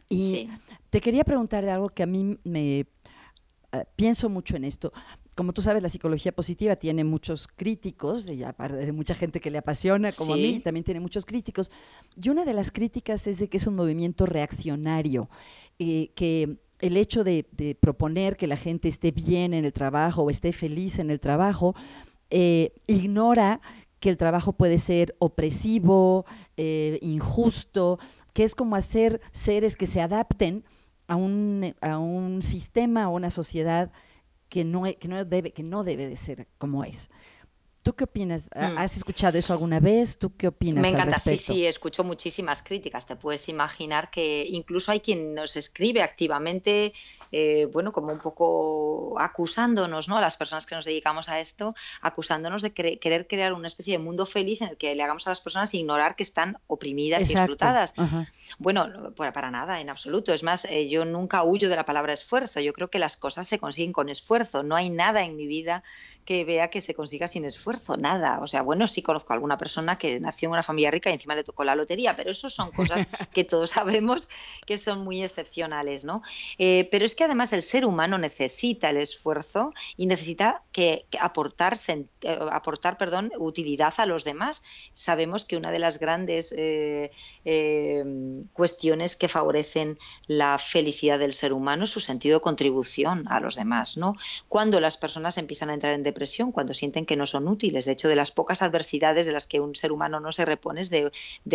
Y 0.09 0.49
te 0.91 1.01
quería 1.01 1.25
preguntar 1.25 1.65
de 1.65 1.71
algo 1.71 1.89
que 1.89 2.03
a 2.03 2.07
mí 2.07 2.39
me 2.45 2.87
eh, 3.73 3.85
pienso 3.97 4.29
mucho 4.29 4.57
en 4.57 4.65
esto. 4.65 4.93
Como 5.35 5.53
tú 5.53 5.61
sabes, 5.61 5.83
la 5.83 5.89
psicología 5.89 6.33
positiva 6.33 6.77
tiene 6.77 7.05
muchos 7.05 7.47
críticos, 7.47 8.27
aparte 8.47 8.77
de 8.77 8.93
mucha 8.93 9.15
gente 9.15 9.41
que 9.41 9.51
le 9.51 9.59
apasiona, 9.59 10.11
como 10.13 10.35
a 10.35 10.37
mí, 10.37 10.61
también 10.61 10.85
tiene 10.85 11.01
muchos 11.01 11.27
críticos. 11.27 11.71
Y 12.17 12.31
una 12.31 12.45
de 12.45 12.55
las 12.55 12.71
críticas 12.71 13.27
es 13.27 13.39
de 13.39 13.49
que 13.49 13.59
es 13.59 13.67
un 13.67 13.75
movimiento 13.75 14.25
reaccionario, 14.25 15.29
eh, 15.79 16.11
que 16.15 16.57
el 16.79 16.97
hecho 16.97 17.23
de, 17.23 17.77
proponer 17.81 18.37
que 18.37 18.47
la 18.47 18.57
gente 18.57 18.89
esté 18.89 19.11
bien 19.11 19.53
en 19.53 19.65
el 19.65 19.73
trabajo 19.73 20.23
o 20.23 20.31
esté 20.31 20.53
feliz 20.53 20.99
en 20.99 21.11
el 21.11 21.21
trabajo, 21.21 21.75
eh, 22.31 22.73
ignora 22.87 23.61
que 24.07 24.11
el 24.11 24.19
trabajo 24.19 24.53
puede 24.53 24.79
ser 24.79 25.17
opresivo, 25.19 26.27
injusto, 26.57 27.99
que 28.35 28.45
es 28.45 28.55
como 28.55 28.77
hacer 28.77 29.21
seres 29.33 29.75
que 29.75 29.89
se 29.89 30.01
adapten 30.01 30.63
a 31.09 31.17
un, 31.17 31.75
a 31.81 31.99
un 31.99 32.41
sistema, 32.41 33.03
a 33.03 33.09
una 33.09 33.31
sociedad 33.31 33.91
que 34.49 34.63
no, 34.63 34.85
que, 34.85 35.09
no 35.09 35.25
debe, 35.25 35.51
que 35.51 35.65
no 35.65 35.83
debe 35.83 36.09
de 36.09 36.17
ser 36.17 36.47
como 36.57 36.85
es. 36.85 37.11
¿Tú 37.87 37.95
qué 37.95 38.03
opinas? 38.03 38.51
Mm. 38.53 38.79
¿Has 38.79 38.97
escuchado 38.97 39.39
eso 39.39 39.53
alguna 39.53 39.79
vez? 39.79 40.19
¿Tú 40.19 40.37
qué 40.37 40.49
opinas? 40.49 40.83
Me 40.83 40.89
encanta, 40.89 41.21
sí, 41.21 41.37
sí, 41.37 41.67
escucho 41.67 42.03
muchísimas 42.03 42.61
críticas. 42.61 43.07
Te 43.07 43.15
puedes 43.15 43.49
imaginar 43.49 44.11
que 44.11 44.45
incluso 44.45 44.91
hay 44.91 44.99
quien 44.99 45.35
nos 45.35 45.55
escribe 45.55 46.03
activamente, 46.03 46.95
eh, 47.31 47.67
bueno, 47.73 47.93
como 47.93 48.13
un 48.13 48.19
poco 48.19 49.15
acusándonos, 49.21 50.09
¿no? 50.09 50.17
A 50.17 50.21
las 50.21 50.37
personas 50.37 50.67
que 50.67 50.75
nos 50.75 50.85
dedicamos 50.85 51.29
a 51.29 51.39
esto, 51.39 51.77
acusándonos 52.01 52.63
de 52.63 52.73
querer 52.73 53.29
crear 53.29 53.53
una 53.53 53.69
especie 53.69 53.93
de 53.93 53.99
mundo 54.01 54.27
feliz 54.27 54.63
en 54.63 54.71
el 54.71 54.77
que 54.77 54.93
le 54.97 55.05
hagamos 55.05 55.25
a 55.29 55.31
las 55.31 55.41
personas 55.41 55.73
ignorar 55.73 56.17
que 56.17 56.25
están 56.25 56.59
oprimidas 56.67 57.31
y 57.31 57.35
explotadas. 57.35 57.95
Bueno, 58.59 59.13
para 59.15 59.53
nada, 59.53 59.81
en 59.81 59.91
absoluto. 59.91 60.33
Es 60.33 60.43
más, 60.43 60.65
eh, 60.65 60.89
yo 60.89 61.05
nunca 61.05 61.45
huyo 61.45 61.69
de 61.69 61.77
la 61.77 61.85
palabra 61.85 62.15
esfuerzo. 62.15 62.59
Yo 62.59 62.73
creo 62.73 62.91
que 62.91 62.99
las 62.99 63.17
cosas 63.17 63.47
se 63.47 63.61
consiguen 63.61 63.93
con 63.93 64.09
esfuerzo. 64.09 64.65
No 64.65 64.75
hay 64.75 64.91
nada 64.91 65.23
en 65.23 65.37
mi 65.37 65.47
vida 65.47 65.85
que 66.27 66.45
vea 66.45 66.69
que 66.69 66.81
se 66.81 66.95
consiga 66.95 67.29
sin 67.29 67.45
esfuerzo, 67.45 67.76
nada. 67.99 68.41
O 68.41 68.47
sea, 68.47 68.63
bueno, 68.63 68.87
sí 68.87 69.03
conozco 69.03 69.33
a 69.33 69.37
alguna 69.37 69.59
persona 69.59 69.99
que 69.99 70.21
nació 70.21 70.49
en 70.49 70.53
una 70.53 70.63
familia 70.63 70.91
rica 70.91 71.11
y 71.11 71.15
encima 71.15 71.35
le 71.35 71.45
tocó 71.45 71.65
la 71.65 71.75
lotería, 71.75 72.15
pero 72.17 72.31
eso 72.31 72.51
son 72.51 72.71
cosas 72.71 73.07
que 73.33 73.45
todos 73.45 73.71
sabemos 73.71 74.29
que 74.65 74.79
son 74.79 75.05
muy 75.05 75.23
excepcionales, 75.23 76.05
¿no? 76.05 76.23
Eh, 76.59 76.89
pero 76.91 77.05
es 77.05 77.15
que 77.15 77.25
además 77.25 77.53
el 77.53 77.63
ser 77.63 77.85
humano 77.85 78.19
necesita 78.19 78.91
el 78.91 78.99
esfuerzo 78.99 79.73
y 79.97 80.07
necesita 80.07 80.63
que, 80.73 81.07
aportar, 81.21 81.77
eh, 81.89 82.39
aportar 82.51 82.99
perdón, 82.99 83.33
utilidad 83.39 83.95
a 83.99 84.07
los 84.07 84.25
demás. 84.25 84.63
Sabemos 84.93 85.45
que 85.45 85.57
una 85.57 85.71
de 85.71 85.79
las 85.79 85.99
grandes 85.99 86.55
eh, 86.57 87.11
cuestiones 88.53 89.17
que 89.17 89.29
favorecen 89.29 89.99
la 90.27 90.59
felicidad 90.59 91.19
del 91.19 91.33
ser 91.33 91.53
humano 91.53 91.85
es 91.85 91.91
su 91.91 92.01
sentido 92.01 92.39
de 92.39 92.43
contribución 92.43 93.27
a 93.29 93.41
los 93.41 93.57
demás, 93.57 93.97
¿no? 93.97 94.15
Cuando 94.49 94.81
las 94.81 94.97
personas 94.97 95.39
empiezan 95.39 95.71
a 95.71 95.75
entrar 95.75 95.95
en 95.95 96.03
depresión 96.03 96.53
cuando 96.53 96.75
sienten 96.75 97.07
que 97.07 97.17
no 97.17 97.27
son 97.27 97.49
útiles. 97.49 97.66
De 97.71 97.93
hecho, 97.93 98.09
de 98.09 98.17
las 98.17 98.31
pocas 98.31 98.63
adversidades 98.63 99.27
de 99.27 99.33
las 99.33 99.47
que 99.47 99.61
un 99.61 99.75
ser 99.75 99.93
humano 99.93 100.21
no 100.21 100.33
se 100.33 100.45
repone 100.45 100.81
es 100.81 100.91
de, 100.91 101.11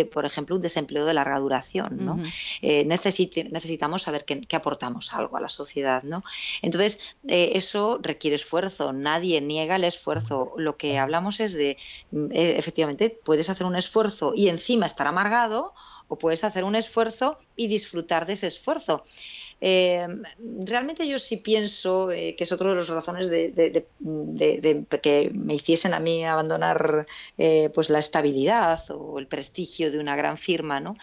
por 0.06 0.24
ejemplo, 0.24 0.56
un 0.56 0.62
desempleo 0.62 1.04
de 1.04 1.14
larga 1.14 1.38
duración. 1.38 2.04
¿no? 2.04 2.18
Eh, 2.60 2.84
necesitamos 2.84 4.02
saber 4.02 4.24
que, 4.24 4.56
aportamos 4.56 5.12
algo 5.12 5.36
a 5.36 5.40
la 5.40 5.48
sociedad. 5.48 6.02
¿no? 6.02 6.22
Entonces, 6.60 7.00
eh, 7.26 7.52
eso 7.54 7.98
requiere 8.02 8.36
esfuerzo. 8.36 8.92
Nadie 8.92 9.40
niega 9.40 9.76
el 9.76 9.84
esfuerzo. 9.84 10.52
Lo 10.56 10.76
que 10.76 10.98
hablamos 10.98 11.40
es 11.40 11.54
de, 11.54 11.76
mm, 12.10 12.26
eh, 12.32 12.54
efectivamente, 12.56 13.10
puedes 13.10 13.48
hacer 13.50 13.66
un 13.66 13.76
esfuerzo 13.76 14.32
y 14.34 14.48
encima 14.48 14.86
estar 14.86 15.06
amargado 15.06 15.74
o 16.08 16.16
puedes 16.16 16.44
hacer 16.44 16.64
un 16.64 16.74
esfuerzo 16.74 17.38
y 17.56 17.68
disfrutar 17.68 18.26
de 18.26 18.34
ese 18.34 18.46
esfuerzo. 18.46 19.04
Eh, 19.64 20.08
realmente 20.66 21.06
yo 21.06 21.20
sí 21.20 21.36
pienso 21.36 22.10
eh, 22.10 22.34
que 22.36 22.42
es 22.42 22.50
otro 22.50 22.70
de 22.70 22.74
las 22.74 22.88
razones 22.88 23.30
de, 23.30 23.86
que 25.00 25.30
me 25.32 25.54
hiciesen 25.54 25.94
a 25.94 26.00
mí 26.00 26.24
abandonar 26.24 27.06
eh, 27.38 27.70
pues 27.72 27.88
la 27.88 28.00
estabilidad 28.00 28.82
o 28.90 29.20
el 29.20 29.28
prestigio 29.28 29.92
de 29.92 30.00
una 30.00 30.16
gran 30.16 30.36
firma 30.36 30.80
¿no? 30.80 30.96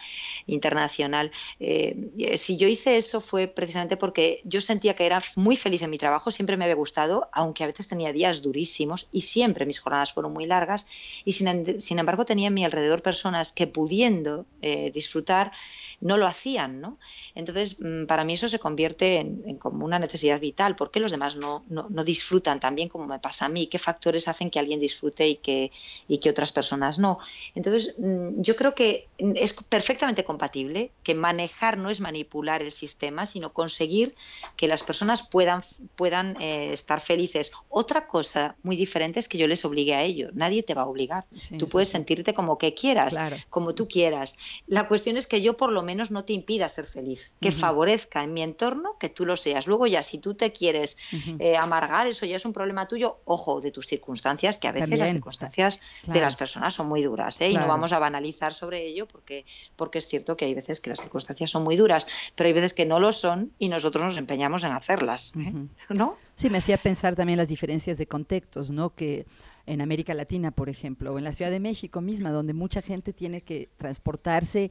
internacional. 0.46 1.32
si 1.58 2.58
yo 2.58 2.68
hice 2.68 2.98
eso 2.98 3.22
fue 3.22 3.48
precisamente 3.48 3.96
porque 3.96 4.42
yo 4.44 4.60
sentía 4.60 4.94
que 4.94 5.06
era 5.06 5.22
muy 5.36 5.56
feliz 5.56 5.80
en 5.80 5.88
mi 5.88 5.96
trabajo, 5.96 6.30
siempre 6.30 6.58
me 6.58 6.64
había 6.64 6.76
gustado, 6.76 7.30
aunque 7.32 7.64
a 7.64 7.66
veces 7.66 7.88
tenía 7.88 8.12
días 8.12 8.42
durísimos 8.42 9.08
y 9.10 9.22
siempre 9.22 9.64
mis 9.64 9.80
jornadas 9.80 10.12
fueron 10.12 10.34
muy 10.34 10.44
largas 10.44 10.86
y 11.24 11.32
sin, 11.32 11.80
sin 11.80 11.98
embargo 11.98 12.26
tenía 12.26 12.48
a 12.48 12.50
mi 12.50 12.62
alrededor 12.66 13.00
personas 13.00 13.52
que 13.52 13.66
pudiendo 13.66 14.44
disfrutar 14.92 15.52
no 16.00 16.16
lo 16.16 16.26
hacían, 16.26 16.80
¿no? 16.80 16.98
Entonces, 17.34 17.78
mm, 17.78 18.06
para 18.06 18.24
mí 18.24 18.34
eso 18.34 18.48
se 18.48 18.58
convierte 18.58 19.16
en, 19.16 19.58
como 19.58 19.84
una 19.84 19.98
necesidad 19.98 20.40
vital. 20.40 20.76
¿Por 20.76 20.90
qué 20.90 21.00
los 21.00 21.10
demás 21.10 21.36
no, 21.36 21.64
no, 21.68 22.04
disfrutan 22.04 22.60
tan 22.60 22.74
bien 22.74 22.88
como 22.88 23.06
me 23.06 23.18
pasa 23.18 23.46
a 23.46 23.48
mí? 23.48 23.66
¿Qué 23.66 23.78
factores 23.78 24.26
hacen 24.28 24.50
que 24.50 24.58
alguien 24.58 24.80
disfrute 24.80 25.28
y 25.28 25.36
que, 25.36 25.70
y 26.08 26.18
que 26.18 26.30
otras 26.30 26.52
personas 26.52 26.98
no? 26.98 27.18
Entonces, 27.54 27.94
mm, 27.98 28.40
yo 28.40 28.56
creo 28.56 28.74
que 28.74 29.08
es 29.18 29.54
perfectamente 29.54 30.24
compatible 30.24 30.90
que 31.02 31.14
manejar 31.14 31.76
no 31.76 31.90
es 31.90 32.00
manipular 32.00 32.62
el 32.62 32.72
sistema, 32.72 33.26
sino 33.26 33.52
conseguir 33.52 34.14
que 34.56 34.68
las 34.68 34.82
personas 34.82 35.28
puedan, 35.28 35.62
puedan 35.96 36.40
eh, 36.40 36.72
estar 36.72 37.00
felices. 37.00 37.52
Otra 37.68 38.06
cosa 38.06 38.56
muy 38.62 38.76
diferente 38.76 39.20
es 39.20 39.28
que 39.28 39.38
yo 39.38 39.46
les 39.46 39.64
obligue 39.64 39.94
a 39.94 40.02
ello. 40.02 40.30
Nadie 40.32 40.62
te 40.62 40.74
va 40.74 40.82
a 40.82 40.86
obligar. 40.86 41.26
tú 41.58 41.66
puedes 41.66 41.90
sentirte 41.90 42.32
como 42.32 42.56
que 42.56 42.72
quieras, 42.72 43.14
como 43.50 43.74
tú 43.74 43.86
quieras. 43.86 44.36
La 44.66 44.88
cuestión 44.88 45.16
es 45.16 45.26
que 45.26 45.42
yo 45.42 45.56
por 45.56 45.72
lo 45.72 45.82
menos 45.82 45.89
menos 45.90 46.10
no 46.10 46.24
te 46.24 46.32
impida 46.32 46.68
ser 46.68 46.86
feliz, 46.86 47.32
que 47.40 47.50
favorezca 47.50 48.22
en 48.22 48.32
mi 48.32 48.42
entorno 48.42 48.96
que 48.98 49.08
tú 49.08 49.26
lo 49.26 49.36
seas. 49.36 49.66
Luego 49.66 49.86
ya, 49.86 50.02
si 50.02 50.18
tú 50.18 50.34
te 50.34 50.52
quieres 50.52 50.96
eh, 51.38 51.56
amargar, 51.56 52.06
eso 52.06 52.26
ya 52.26 52.36
es 52.36 52.44
un 52.44 52.52
problema 52.52 52.86
tuyo, 52.86 53.18
ojo, 53.24 53.60
de 53.60 53.70
tus 53.70 53.86
circunstancias, 53.86 54.58
que 54.58 54.68
a 54.68 54.72
veces 54.72 54.98
las 54.98 55.10
circunstancias 55.10 55.80
de 56.06 56.20
las 56.20 56.36
personas 56.36 56.74
son 56.74 56.88
muy 56.88 57.02
duras, 57.02 57.40
¿eh? 57.40 57.50
y 57.50 57.54
no 57.54 57.66
vamos 57.66 57.92
a 57.92 57.98
banalizar 57.98 58.54
sobre 58.54 58.86
ello 58.86 59.06
porque, 59.06 59.44
porque 59.76 59.98
es 59.98 60.06
cierto 60.06 60.36
que 60.36 60.44
hay 60.44 60.54
veces 60.54 60.80
que 60.80 60.90
las 60.90 61.00
circunstancias 61.00 61.50
son 61.50 61.64
muy 61.64 61.76
duras, 61.76 62.06
pero 62.36 62.46
hay 62.46 62.52
veces 62.52 62.72
que 62.72 62.86
no 62.86 63.00
lo 63.00 63.12
son 63.12 63.52
y 63.58 63.68
nosotros 63.68 64.04
nos 64.04 64.16
empeñamos 64.16 64.62
en 64.62 64.72
hacerlas, 64.72 65.32
¿eh? 65.36 65.52
¿no? 65.88 66.16
Sí, 66.36 66.48
me 66.48 66.58
hacía 66.58 66.78
pensar 66.78 67.16
también 67.16 67.36
las 67.36 67.48
diferencias 67.48 67.98
de 67.98 68.06
contextos, 68.06 68.70
¿no? 68.70 68.94
Que 68.94 69.26
en 69.66 69.80
América 69.80 70.14
Latina, 70.14 70.50
por 70.50 70.68
ejemplo, 70.68 71.12
o 71.12 71.18
en 71.18 71.24
la 71.24 71.32
Ciudad 71.32 71.50
de 71.50 71.60
México 71.60 72.00
misma, 72.00 72.30
donde 72.30 72.54
mucha 72.54 72.82
gente 72.82 73.12
tiene 73.12 73.40
que 73.40 73.68
transportarse 73.76 74.70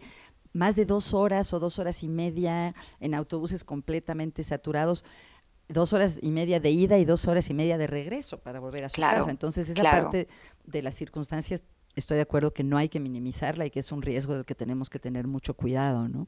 más 0.54 0.76
de 0.76 0.86
dos 0.86 1.14
horas 1.14 1.54
o 1.54 1.60
dos 1.60 1.80
horas 1.80 2.04
y 2.04 2.08
media 2.08 2.74
en 3.00 3.14
autobuses 3.14 3.64
completamente 3.64 4.44
saturados, 4.44 5.06
dos 5.68 5.94
horas 5.94 6.20
y 6.22 6.32
media 6.32 6.60
de 6.60 6.72
ida 6.72 6.98
y 6.98 7.06
dos 7.06 7.28
horas 7.28 7.50
y 7.50 7.54
media 7.54 7.78
de 7.78 7.88
regreso 7.88 8.40
para 8.40 8.60
volver 8.60 8.84
a 8.84 8.90
su 8.90 9.00
casa. 9.00 9.30
Entonces, 9.30 9.70
esa 9.70 9.84
parte 9.84 10.28
de 10.66 10.82
las 10.82 10.96
circunstancias, 10.96 11.64
estoy 11.96 12.18
de 12.18 12.24
acuerdo 12.24 12.54
que 12.54 12.64
no 12.64 12.78
hay 12.78 12.90
que 12.90 13.00
minimizarla 13.00 13.66
y 13.66 13.70
que 13.70 13.80
es 13.80 13.92
un 13.92 14.02
riesgo 14.02 14.34
del 14.34 14.46
que 14.46 14.56
tenemos 14.56 14.90
que 14.90 15.00
tener 15.00 15.28
mucho 15.28 15.54
cuidado, 15.54 16.08
¿no? 16.08 16.28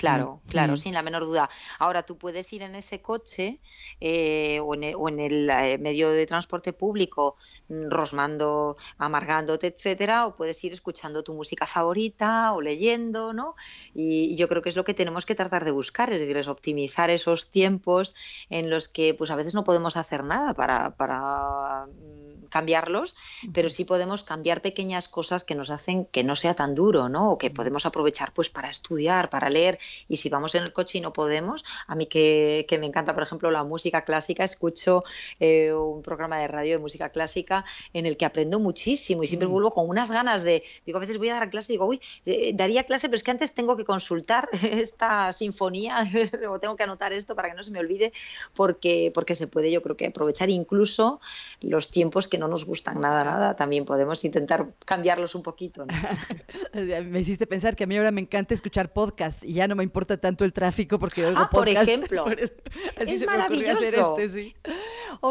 Claro, 0.00 0.40
claro, 0.48 0.78
sin 0.78 0.94
la 0.94 1.02
menor 1.02 1.26
duda. 1.26 1.50
Ahora 1.78 2.04
tú 2.04 2.16
puedes 2.16 2.50
ir 2.54 2.62
en 2.62 2.74
ese 2.74 3.02
coche 3.02 3.60
eh, 4.00 4.58
o, 4.60 4.74
en, 4.74 5.20
el 5.20 5.50
eh, 5.50 5.76
medio 5.76 6.08
de 6.10 6.24
transporte 6.24 6.72
público 6.72 7.36
mm, 7.68 7.90
rosmando, 7.90 8.78
amargándote, 8.96 9.66
etcétera, 9.66 10.26
o 10.26 10.34
puedes 10.34 10.64
ir 10.64 10.72
escuchando 10.72 11.22
tu 11.22 11.34
música 11.34 11.66
favorita 11.66 12.54
o 12.54 12.62
leyendo, 12.62 13.34
¿no? 13.34 13.56
Y, 13.94 14.34
yo 14.36 14.48
creo 14.48 14.62
que 14.62 14.70
es 14.70 14.76
lo 14.76 14.84
que 14.84 14.94
tenemos 14.94 15.26
que 15.26 15.34
tratar 15.34 15.66
de 15.66 15.70
buscar, 15.70 16.10
es 16.14 16.20
decir, 16.22 16.38
es 16.38 16.48
optimizar 16.48 17.10
esos 17.10 17.50
tiempos 17.50 18.14
en 18.48 18.70
los 18.70 18.88
que 18.88 19.12
pues 19.12 19.30
a 19.30 19.36
veces 19.36 19.54
no 19.54 19.64
podemos 19.64 19.98
hacer 19.98 20.24
nada 20.24 20.54
para, 20.54 20.96
para 20.96 21.88
mm, 21.88 22.46
cambiarlos, 22.48 23.16
pero 23.52 23.68
sí 23.68 23.84
podemos 23.84 24.24
cambiar 24.24 24.62
pequeñas 24.62 25.08
cosas 25.08 25.44
que 25.44 25.54
nos 25.54 25.68
hacen 25.68 26.06
que 26.06 26.24
no 26.24 26.36
sea 26.36 26.54
tan 26.54 26.74
duro, 26.74 27.10
¿no? 27.10 27.32
O 27.32 27.38
que 27.38 27.50
podemos 27.50 27.84
aprovechar 27.84 28.32
pues 28.32 28.48
para 28.48 28.70
estudiar, 28.70 29.28
para 29.28 29.50
leer 29.50 29.78
y 30.08 30.16
si 30.16 30.28
vamos 30.28 30.54
en 30.54 30.62
el 30.62 30.72
coche 30.72 30.98
y 30.98 31.00
no 31.00 31.12
podemos, 31.12 31.64
a 31.86 31.94
mí 31.94 32.06
que, 32.06 32.66
me 32.80 32.86
encanta, 32.86 33.14
por 33.14 33.22
ejemplo, 33.22 33.50
la 33.50 33.64
música 33.64 34.02
clásica, 34.04 34.44
escucho 34.44 35.04
eh, 35.38 35.72
un 35.72 36.02
programa 36.02 36.38
de 36.38 36.48
radio 36.48 36.76
de 36.76 36.78
música 36.78 37.10
clásica 37.10 37.64
en 37.92 38.06
el 38.06 38.16
que 38.16 38.24
aprendo 38.24 38.58
muchísimo 38.58 39.22
y 39.22 39.26
siempre 39.26 39.48
mm. 39.48 39.52
vuelvo 39.52 39.70
con 39.72 39.88
unas 39.88 40.10
ganas 40.10 40.42
de, 40.42 40.62
digo, 40.86 40.98
a 40.98 41.00
veces 41.00 41.18
voy 41.18 41.28
a 41.28 41.34
dar 41.34 41.50
clase 41.50 41.72
y 41.72 41.74
digo, 41.74 41.86
uy, 41.86 42.00
eh, 42.26 42.52
daría 42.54 42.84
clase, 42.84 43.08
pero 43.08 43.16
es 43.16 43.22
que 43.22 43.30
antes 43.30 43.54
tengo 43.54 43.76
que 43.76 43.84
consultar 43.84 44.48
esta 44.62 45.32
sinfonía 45.32 46.04
o 46.48 46.58
tengo 46.58 46.76
que 46.76 46.82
anotar 46.82 47.12
esto 47.12 47.34
para 47.34 47.50
que 47.50 47.56
no 47.56 47.62
se 47.62 47.70
me 47.70 47.78
olvide, 47.78 48.12
porque, 48.54 49.10
porque 49.14 49.34
se 49.34 49.46
puede, 49.46 49.70
yo 49.70 49.82
creo 49.82 49.96
que 49.96 50.06
aprovechar 50.06 50.50
incluso 50.50 51.20
los 51.60 51.90
tiempos 51.90 52.28
que 52.28 52.38
no 52.38 52.48
nos 52.48 52.64
gustan 52.64 53.00
nada, 53.00 53.24
nada, 53.24 53.56
también 53.56 53.84
podemos 53.84 54.24
intentar 54.24 54.68
cambiarlos 54.84 55.34
un 55.34 55.42
poquito. 55.42 55.86
me 56.74 57.20
hiciste 57.20 57.46
pensar 57.46 57.76
que 57.76 57.84
a 57.84 57.86
mí 57.86 57.96
ahora 57.96 58.10
me 58.10 58.20
encanta 58.20 58.54
escuchar 58.54 58.92
podcasts 58.92 59.44
y 59.44 59.54
ya 59.54 59.68
no 59.68 59.76
me 59.76 59.79
importa 59.82 60.16
tanto 60.16 60.44
el 60.44 60.52
tráfico 60.52 60.98
porque 60.98 61.26
oigo 61.26 61.40
ah, 61.40 61.50
por 61.50 61.68
ejemplo. 61.68 62.26
es 62.28 63.26
maravilloso. 63.26 64.16
Este, 64.18 64.52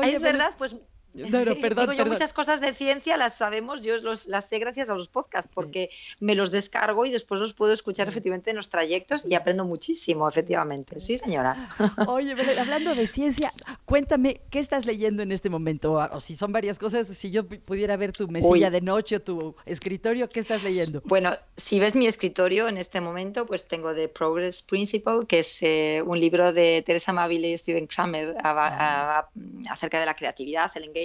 es 0.04 0.22
verdad, 0.22 0.56
pues 0.58 0.76
no, 1.14 1.46
no, 1.46 1.56
perdón, 1.62 1.96
yo 1.96 2.06
muchas 2.06 2.34
cosas 2.34 2.62
de 2.62 2.74
ciencia 2.74 3.18
las 3.18 3.36
sabemos, 3.36 3.82
yo 3.82 3.96
las 4.28 4.50
sé 4.50 4.60
gracias 4.60 4.90
a 4.90 4.96
los 4.96 5.08
podcasts, 5.08 5.50
porque 5.54 5.90
me 6.20 6.36
los 6.36 6.52
descargo 6.52 7.06
y 7.06 7.12
después 7.12 7.42
los 7.42 7.54
puedo 7.54 7.74
escuchar 7.74 8.08
efectivamente 8.08 8.50
en 8.50 8.56
los 8.56 8.70
trayectos 8.70 9.26
y 9.26 9.34
aprendo 9.34 9.66
muchísimo, 9.66 10.28
efectivamente. 10.28 11.00
Sí, 11.00 11.18
señora. 11.18 11.70
Oye, 12.08 12.36
hablando 12.60 12.96
de 12.96 13.08
ciencia, 13.08 13.52
cuéntame, 13.86 14.42
¿qué 14.50 14.60
estás 14.60 14.86
leyendo 14.86 15.24
en 15.24 15.32
este 15.32 15.50
momento? 15.50 15.94
O, 15.94 16.20
si 16.20 16.36
son 16.36 16.52
varias 16.52 16.80
cosas, 16.80 17.08
si 17.08 17.32
yo 17.32 17.48
pudiera 17.48 17.98
ver 17.98 18.12
tu 18.12 18.28
mesilla 18.28 18.70
de 18.70 18.82
noche 18.82 19.18
o 19.18 19.22
tu 19.22 19.56
escritorio, 19.66 20.30
¿qué 20.30 20.40
estás 20.40 20.64
leyendo? 20.64 21.02
Bueno, 21.06 21.32
si 21.56 21.80
ves 21.80 21.96
mi 21.96 22.08
escritorio 22.08 22.68
en 22.68 22.78
este 22.78 23.02
momento, 23.02 23.46
pues 23.46 23.68
tengo 23.68 23.94
The 23.94 24.10
Progress 24.10 24.62
Principle, 24.64 25.26
que 25.28 25.40
es 25.40 25.62
eh, 25.64 26.04
un 26.06 26.20
libro 26.20 26.54
de 26.54 26.84
Teresa 26.86 27.14
Mavile 27.14 27.50
y 27.50 27.58
Steven 27.58 27.88
Kramer 27.88 28.36
ah. 28.44 29.28
acerca 29.70 30.00
de 30.00 30.06
la 30.06 30.16
creatividad, 30.16 30.72
el 30.76 30.84
engagement 30.84 30.99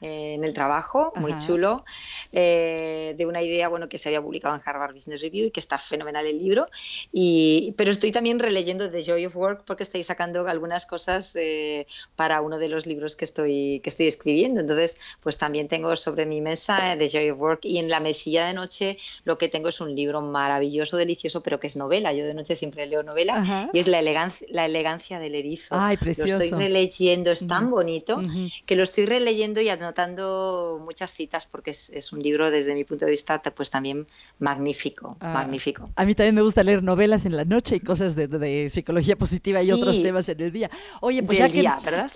eh, 0.00 0.34
en 0.34 0.44
el 0.44 0.54
trabajo, 0.54 1.12
muy 1.16 1.36
chulo, 1.38 1.84
eh, 2.32 3.14
de 3.16 3.26
una 3.26 3.42
idea 3.42 3.68
bueno, 3.68 3.88
que 3.88 3.98
se 3.98 4.08
había 4.08 4.22
publicado 4.22 4.54
en 4.54 4.62
Harvard 4.64 4.92
Business 4.92 5.20
Review 5.20 5.46
y 5.46 5.50
que 5.50 5.60
está 5.60 5.78
fenomenal 5.78 6.26
el 6.26 6.38
libro. 6.38 6.66
Y, 7.12 7.74
pero 7.76 7.90
estoy 7.90 8.12
también 8.12 8.38
releyendo 8.38 8.90
The 8.90 9.02
Joy 9.02 9.26
of 9.26 9.36
Work 9.36 9.64
porque 9.64 9.82
estoy 9.82 10.04
sacando 10.04 10.46
algunas 10.46 10.86
cosas 10.86 11.34
eh, 11.36 11.86
para 12.16 12.40
uno 12.40 12.58
de 12.58 12.68
los 12.68 12.86
libros 12.86 13.16
que 13.16 13.24
estoy, 13.24 13.80
que 13.82 13.90
estoy 13.90 14.06
escribiendo. 14.06 14.60
Entonces, 14.60 15.00
pues 15.22 15.38
también 15.38 15.68
tengo 15.68 15.94
sobre 15.96 16.26
mi 16.26 16.40
mesa 16.40 16.96
The 16.96 17.08
Joy 17.08 17.30
of 17.30 17.40
Work 17.40 17.64
y 17.64 17.78
en 17.78 17.88
la 17.88 18.00
mesilla 18.00 18.46
de 18.46 18.54
noche 18.54 18.98
lo 19.24 19.38
que 19.38 19.48
tengo 19.48 19.68
es 19.68 19.80
un 19.80 19.94
libro 19.94 20.20
maravilloso, 20.20 20.96
delicioso, 20.96 21.42
pero 21.42 21.58
que 21.58 21.66
es 21.66 21.76
novela. 21.76 22.12
Yo 22.12 22.24
de 22.24 22.34
noche 22.34 22.54
siempre 22.56 22.86
leo 22.86 23.02
novela 23.02 23.68
y 23.72 23.78
es 23.78 23.88
La 23.88 23.98
elegancia, 23.98 24.46
la 24.50 24.66
elegancia 24.66 25.18
del 25.18 25.34
erizo. 25.34 25.74
Ay, 25.78 25.96
precioso. 25.96 26.34
Lo 26.34 26.42
estoy 26.42 26.58
releyendo, 26.58 27.30
es 27.30 27.46
tan 27.46 27.70
bonito 27.70 28.18
que 28.66 28.76
lo 28.76 28.82
estoy 28.82 28.97
releyendo 29.06 29.60
y 29.60 29.68
anotando 29.68 30.80
muchas 30.84 31.12
citas 31.12 31.46
porque 31.46 31.70
es, 31.70 32.12
un 32.12 32.22
libro 32.22 32.50
desde 32.50 32.74
mi 32.74 32.84
punto 32.84 33.04
de 33.04 33.10
vista 33.10 33.42
pues 33.54 33.70
también 33.70 34.06
magnífico, 34.38 35.16
ah, 35.20 35.32
magnífico. 35.32 35.90
A 35.96 36.04
mí 36.04 36.14
también 36.14 36.34
me 36.34 36.42
gusta 36.42 36.62
leer 36.62 36.82
novelas 36.82 37.26
en 37.26 37.36
la 37.36 37.44
noche 37.44 37.76
y 37.76 37.80
cosas 37.80 38.16
de, 38.16 38.68
psicología 38.70 39.16
positiva 39.16 39.62
y 39.62 39.70
otros 39.70 40.00
temas 40.02 40.28
en 40.28 40.40
el 40.40 40.52
día. 40.52 40.70
Oye, 41.00 41.22
pues 41.22 41.38
ya 41.38 41.48
que, 41.48 41.62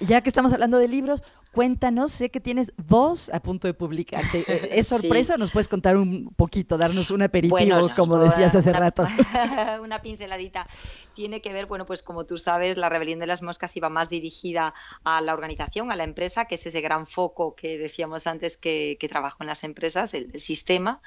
ya 0.04 0.20
que 0.20 0.28
estamos 0.28 0.52
hablando 0.52 0.78
de 0.78 0.88
libros, 0.88 1.22
cuéntanos, 1.52 2.12
sé 2.12 2.30
que 2.30 2.40
tienes 2.40 2.72
dos 2.76 3.28
a 3.30 3.40
punto 3.40 3.68
de 3.68 3.74
publicarse. 3.74 4.44
¿Es 4.70 4.86
sorpresa 4.88 5.34
o 5.34 5.38
nos 5.38 5.50
puedes 5.50 5.68
contar 5.68 5.96
un 5.96 6.32
poquito, 6.34 6.78
darnos 6.78 7.10
un 7.10 7.22
aperitivo, 7.22 7.90
como 7.94 8.18
decías 8.18 8.54
hace 8.54 8.72
rato? 8.72 9.06
una 9.82 10.00
pinceladita 10.00 10.66
tiene 11.14 11.40
que 11.40 11.52
ver, 11.52 11.66
bueno, 11.66 11.86
pues 11.86 12.02
como 12.02 12.24
tú 12.24 12.38
sabes, 12.38 12.76
la 12.76 12.88
rebelión 12.88 13.18
de 13.18 13.26
las 13.26 13.42
moscas 13.42 13.76
iba 13.76 13.88
más 13.88 14.08
dirigida 14.08 14.74
a 15.04 15.20
la 15.20 15.32
organización, 15.32 15.90
a 15.90 15.96
la 15.96 16.04
empresa, 16.04 16.46
que 16.46 16.56
es 16.56 16.66
ese 16.66 16.80
gran 16.80 17.06
foco 17.06 17.54
que 17.54 17.78
decíamos 17.78 18.26
antes 18.26 18.56
que, 18.56 18.96
que 18.98 19.08
trabajo 19.08 19.38
en 19.40 19.46
las 19.46 19.64
empresas, 19.64 20.14
el, 20.14 20.40
sistema, 20.40 21.00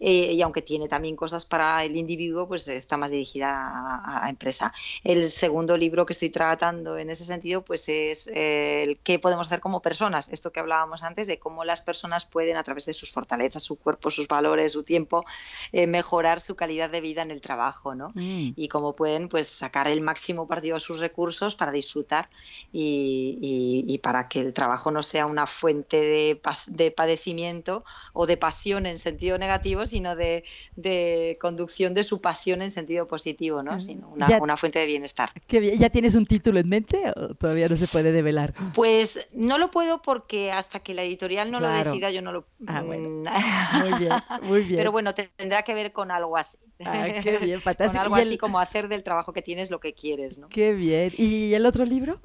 eh, 0.00 0.32
y 0.32 0.42
aunque 0.42 0.62
tiene 0.62 0.88
también 0.88 1.16
cosas 1.16 1.46
para 1.46 1.84
el 1.84 1.96
individuo, 1.96 2.48
pues 2.48 2.66
está 2.68 2.96
más 2.96 3.10
dirigida 3.10 4.02
a, 4.04 4.28
empresa. 4.28 4.72
El 5.02 5.30
segundo 5.30 5.76
libro 5.76 6.04
que 6.06 6.12
estoy 6.12 6.30
tratando 6.30 6.98
en 6.98 7.10
ese 7.10 7.24
sentido, 7.24 7.64
pues 7.64 7.88
es 7.88 8.26
eh, 8.28 8.82
el 8.82 8.98
qué 8.98 9.18
podemos 9.18 9.46
hacer 9.46 9.60
como 9.60 9.80
personas, 9.80 10.28
esto 10.30 10.52
que 10.52 10.60
hablábamos 10.60 11.02
antes 11.02 11.26
de 11.26 11.38
cómo 11.38 11.64
las 11.64 11.80
personas 11.80 12.26
pueden 12.26 12.56
a 12.56 12.62
través 12.62 12.86
de 12.86 12.92
sus 12.92 13.10
fortalezas, 13.10 13.62
su 13.62 13.76
cuerpo, 13.76 14.10
sus 14.10 14.28
valores, 14.28 14.72
su 14.72 14.82
tiempo, 14.82 15.24
eh, 15.72 15.86
mejorar 15.86 16.40
su 16.40 16.56
calidad 16.56 16.90
de 16.90 17.00
vida 17.00 17.22
en 17.22 17.30
el 17.30 17.40
trabajo, 17.40 17.94
¿no? 17.94 18.10
Mm. 18.14 18.52
Y 18.56 18.68
cómo 18.68 18.94
pueden, 18.96 19.28
pues, 19.28 19.43
sacar 19.44 19.88
el 19.88 20.00
máximo 20.00 20.46
partido 20.46 20.76
a 20.76 20.80
sus 20.80 20.98
recursos 20.98 21.56
para 21.56 21.72
disfrutar 21.72 22.28
y, 22.72 23.98
para 24.02 24.28
que 24.28 24.40
el 24.40 24.52
trabajo 24.52 24.90
no 24.90 25.02
sea 25.02 25.26
una 25.26 25.46
fuente 25.46 25.96
de, 25.96 26.92
padecimiento 26.94 27.84
o 28.12 28.26
de 28.26 28.36
pasión 28.36 28.86
en 28.86 28.98
sentido 28.98 29.38
negativo, 29.38 29.86
sino 29.86 30.16
de, 30.16 30.44
conducción 31.40 31.94
de 31.94 32.04
su 32.04 32.20
pasión 32.20 32.62
en 32.62 32.70
sentido 32.70 33.06
positivo, 33.06 33.62
¿no? 33.62 33.80
sino 33.80 34.08
una, 34.08 34.56
fuente 34.56 34.78
de 34.78 34.86
bienestar. 34.86 35.30
¿Ya 35.48 35.90
tienes 35.90 36.14
un 36.14 36.26
título 36.26 36.58
en 36.60 36.68
mente 36.68 37.12
o 37.16 37.34
todavía 37.34 37.68
no 37.68 37.76
se 37.76 37.88
puede 37.88 38.12
develar? 38.12 38.54
Pues 38.74 39.26
no 39.34 39.58
lo 39.58 39.70
puedo 39.70 40.02
porque 40.02 40.52
hasta 40.52 40.80
que 40.80 40.94
la 40.94 41.02
editorial 41.02 41.50
no 41.50 41.60
lo 41.60 41.68
decida 41.68 42.10
yo 42.10 42.22
no 42.22 42.32
lo... 42.32 42.46
Ah, 42.66 42.82
mm, 42.82 42.86
muy 42.86 43.98
bien, 43.98 44.12
muy 44.42 44.62
bien. 44.64 44.76
Pero 44.76 44.92
bueno, 44.92 45.14
tendrá 45.14 45.62
que 45.62 45.74
ver 45.74 45.92
con 45.92 46.10
algo 46.10 46.36
así. 46.36 46.58
Ah, 46.84 47.06
qué 47.22 47.38
bien, 47.38 47.60
fantástico. 47.60 47.92
Con 48.04 48.12
algo 48.12 48.16
así 48.16 48.38
como 48.38 48.58
hacer 48.58 48.88
del 48.88 49.02
trabajo 49.02 49.32
que 49.34 49.42
tienes 49.42 49.70
lo 49.70 49.80
que 49.80 49.92
quieres, 49.92 50.38
¿no? 50.38 50.48
Qué 50.48 50.72
bien. 50.72 51.12
¿Y 51.18 51.52
el 51.52 51.66
otro 51.66 51.84
libro? 51.84 52.20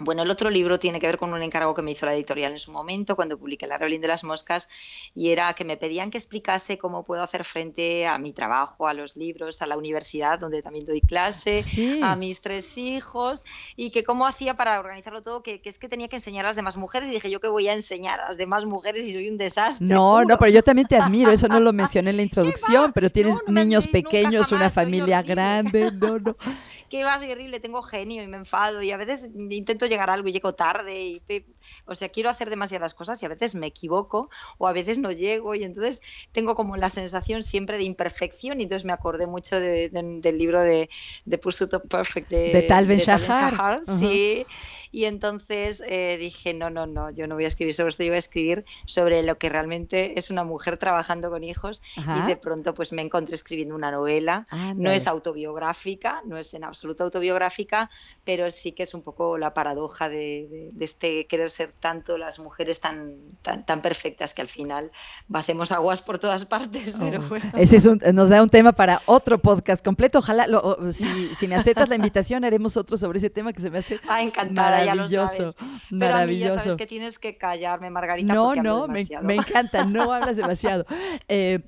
Bueno, 0.00 0.22
el 0.22 0.30
otro 0.30 0.50
libro 0.50 0.80
tiene 0.80 0.98
que 0.98 1.06
ver 1.06 1.18
con 1.18 1.32
un 1.32 1.42
encargo 1.42 1.72
que 1.72 1.82
me 1.82 1.92
hizo 1.92 2.04
la 2.04 2.14
editorial 2.14 2.50
en 2.50 2.58
su 2.58 2.72
momento 2.72 3.14
cuando 3.14 3.38
publiqué 3.38 3.68
La 3.68 3.78
Rebelión 3.78 4.02
de 4.02 4.08
las 4.08 4.24
Moscas 4.24 4.68
y 5.14 5.30
era 5.30 5.52
que 5.54 5.64
me 5.64 5.76
pedían 5.76 6.10
que 6.10 6.18
explicase 6.18 6.78
cómo 6.78 7.04
puedo 7.04 7.22
hacer 7.22 7.44
frente 7.44 8.04
a 8.04 8.18
mi 8.18 8.32
trabajo, 8.32 8.88
a 8.88 8.94
los 8.94 9.16
libros, 9.16 9.62
a 9.62 9.66
la 9.66 9.76
universidad 9.76 10.40
donde 10.40 10.62
también 10.62 10.84
doy 10.84 11.00
clase, 11.00 11.62
a 12.02 12.16
mis 12.16 12.40
tres 12.40 12.76
hijos 12.76 13.44
y 13.76 13.90
que 13.90 14.02
cómo 14.02 14.26
hacía 14.26 14.54
para 14.54 14.80
organizarlo 14.80 15.22
todo, 15.22 15.44
que, 15.44 15.60
es 15.64 15.78
que 15.78 15.88
tenía 15.88 16.08
que 16.08 16.16
enseñar 16.16 16.44
a 16.44 16.48
las 16.48 16.56
demás 16.56 16.76
mujeres 16.76 17.08
y 17.08 17.12
dije 17.12 17.30
yo 17.30 17.40
que 17.40 17.48
voy 17.48 17.68
a 17.68 17.72
enseñar 17.72 18.18
a 18.20 18.28
las 18.28 18.36
demás 18.36 18.64
mujeres 18.64 19.04
y 19.04 19.12
soy 19.12 19.28
un 19.28 19.38
desastre. 19.38 19.86
No, 19.86 20.24
no, 20.24 20.36
pero 20.38 20.50
yo 20.50 20.62
también 20.64 20.88
te 20.88 20.96
admiro, 21.00 21.30
eso 21.30 21.46
no 21.46 21.60
lo 21.60 21.72
mencioné 21.72 22.10
en 22.10 22.16
la 22.16 22.22
introducción, 22.24 22.92
pero 22.92 23.10
tienes 23.10 23.36
niños 23.46 23.86
pequeños, 23.86 24.50
una 24.50 24.70
familia 24.70 25.22
grande, 25.22 25.92
no, 25.92 26.18
no 26.18 26.36
¿qué 26.94 27.02
va 27.02 27.14
a 27.14 27.18
seguir? 27.18 27.38
Le 27.38 27.58
tengo 27.58 27.82
genio 27.82 28.22
y 28.22 28.28
me 28.28 28.36
enfado 28.36 28.80
y 28.80 28.92
a 28.92 28.96
veces 28.96 29.28
intento 29.34 29.86
llegar 29.86 30.10
a 30.10 30.12
algo 30.12 30.28
y 30.28 30.32
llego 30.32 30.54
tarde. 30.54 31.02
Y, 31.02 31.44
o 31.86 31.96
sea, 31.96 32.08
quiero 32.08 32.30
hacer 32.30 32.50
demasiadas 32.50 32.94
cosas 32.94 33.20
y 33.20 33.26
a 33.26 33.28
veces 33.28 33.56
me 33.56 33.66
equivoco 33.66 34.30
o 34.58 34.68
a 34.68 34.72
veces 34.72 35.00
no 35.00 35.10
llego 35.10 35.56
y 35.56 35.64
entonces 35.64 36.00
tengo 36.30 36.54
como 36.54 36.76
la 36.76 36.88
sensación 36.90 37.42
siempre 37.42 37.78
de 37.78 37.82
imperfección 37.82 38.60
y 38.60 38.62
entonces 38.62 38.84
me 38.84 38.92
acordé 38.92 39.26
mucho 39.26 39.58
del 39.58 40.38
libro 40.38 40.62
de, 40.62 40.88
de 41.24 41.38
Pursuit 41.38 41.74
of 41.74 41.82
Perfect 41.88 42.30
de, 42.30 42.52
de 42.52 42.62
Tal 42.62 42.86
Ben 42.86 42.98
Shahar. 42.98 43.80
Sí. 43.84 44.46
Y 44.94 45.06
entonces 45.06 45.82
eh, 45.88 46.16
dije, 46.20 46.54
no, 46.54 46.70
no, 46.70 46.86
no, 46.86 47.10
yo 47.10 47.26
no 47.26 47.34
voy 47.34 47.46
a 47.46 47.48
escribir 47.48 47.74
sobre 47.74 47.88
esto, 47.88 48.04
yo 48.04 48.10
voy 48.10 48.14
a 48.14 48.18
escribir 48.18 48.64
sobre 48.86 49.24
lo 49.24 49.38
que 49.38 49.48
realmente 49.48 50.16
es 50.16 50.30
una 50.30 50.44
mujer 50.44 50.76
trabajando 50.76 51.30
con 51.30 51.42
hijos. 51.42 51.82
Y 51.96 52.28
de 52.28 52.36
pronto 52.36 52.74
pues 52.74 52.92
me 52.92 53.02
encontré 53.02 53.34
escribiendo 53.34 53.74
una 53.74 53.90
novela. 53.90 54.46
no 54.76 54.92
es 54.92 55.08
autobiográfica, 55.08 56.22
no 56.24 56.38
es 56.38 56.54
en 56.54 56.62
absoluto 56.62 57.02
autobiográfica, 57.02 57.90
pero 58.22 58.52
sí 58.52 58.70
que 58.70 58.84
es 58.84 58.94
un 58.94 59.02
poco 59.02 59.36
la 59.36 59.52
paradoja 59.52 60.08
de, 60.08 60.70
este 60.78 61.26
querer 61.26 61.50
ser 61.50 61.72
tanto 61.72 62.16
las 62.16 62.38
mujeres 62.38 62.78
tan, 62.78 63.16
tan, 63.42 63.82
perfectas 63.82 64.32
que 64.32 64.42
al 64.42 64.48
final 64.48 64.92
hacemos 65.32 65.72
aguas 65.72 66.02
por 66.02 66.20
todas 66.20 66.44
partes. 66.44 66.94
Pero 67.00 67.20
oh, 67.28 67.58
Ese 67.58 67.78
es 67.78 68.14
nos 68.14 68.28
da 68.28 68.40
un 68.40 68.48
tema 68.48 68.70
para 68.70 69.02
otro 69.06 69.38
podcast 69.38 69.84
completo. 69.84 70.20
Ojalá, 70.20 70.46
si, 70.92 71.48
me 71.48 71.56
aceptas 71.56 71.88
la 71.88 71.96
invitación, 72.00 72.44
haremos 72.44 72.76
otro 72.76 72.96
sobre 72.96 73.18
ese 73.18 73.28
tema 73.28 73.52
que 73.52 73.60
se 73.60 73.70
me 73.70 73.78
hace 73.78 73.98
ah, 74.08 74.22
encantada 74.22 74.83
maravilloso, 74.86 75.54
maravilloso. 75.90 76.58
sabes 76.60 76.76
que 76.76 76.86
tienes 76.86 77.18
que 77.18 77.36
callarme, 77.36 77.90
Margarita. 77.90 78.32
No, 78.32 78.54
no, 78.54 78.88
me, 78.88 79.04
me, 79.22 79.34
encanta, 79.34 79.84
no 79.84 80.12
hablas 80.12 80.36
demasiado. 80.36 80.86
Eh, 81.28 81.60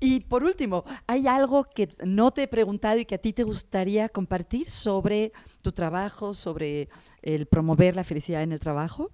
y 0.00 0.20
por 0.20 0.44
último, 0.44 0.84
¿hay 1.06 1.26
algo 1.26 1.64
que 1.64 1.88
no 2.02 2.30
te 2.30 2.44
he 2.44 2.48
preguntado 2.48 2.98
y 2.98 3.04
que 3.04 3.16
a 3.16 3.18
ti 3.18 3.34
te 3.34 3.42
gustaría 3.42 4.08
compartir 4.08 4.70
sobre 4.70 5.32
tu 5.60 5.72
trabajo, 5.72 6.32
sobre 6.32 6.88
el 7.20 7.46
promover 7.46 7.96
la 7.96 8.04
felicidad 8.04 8.42
en 8.42 8.52
el 8.52 8.60
trabajo? 8.60 9.10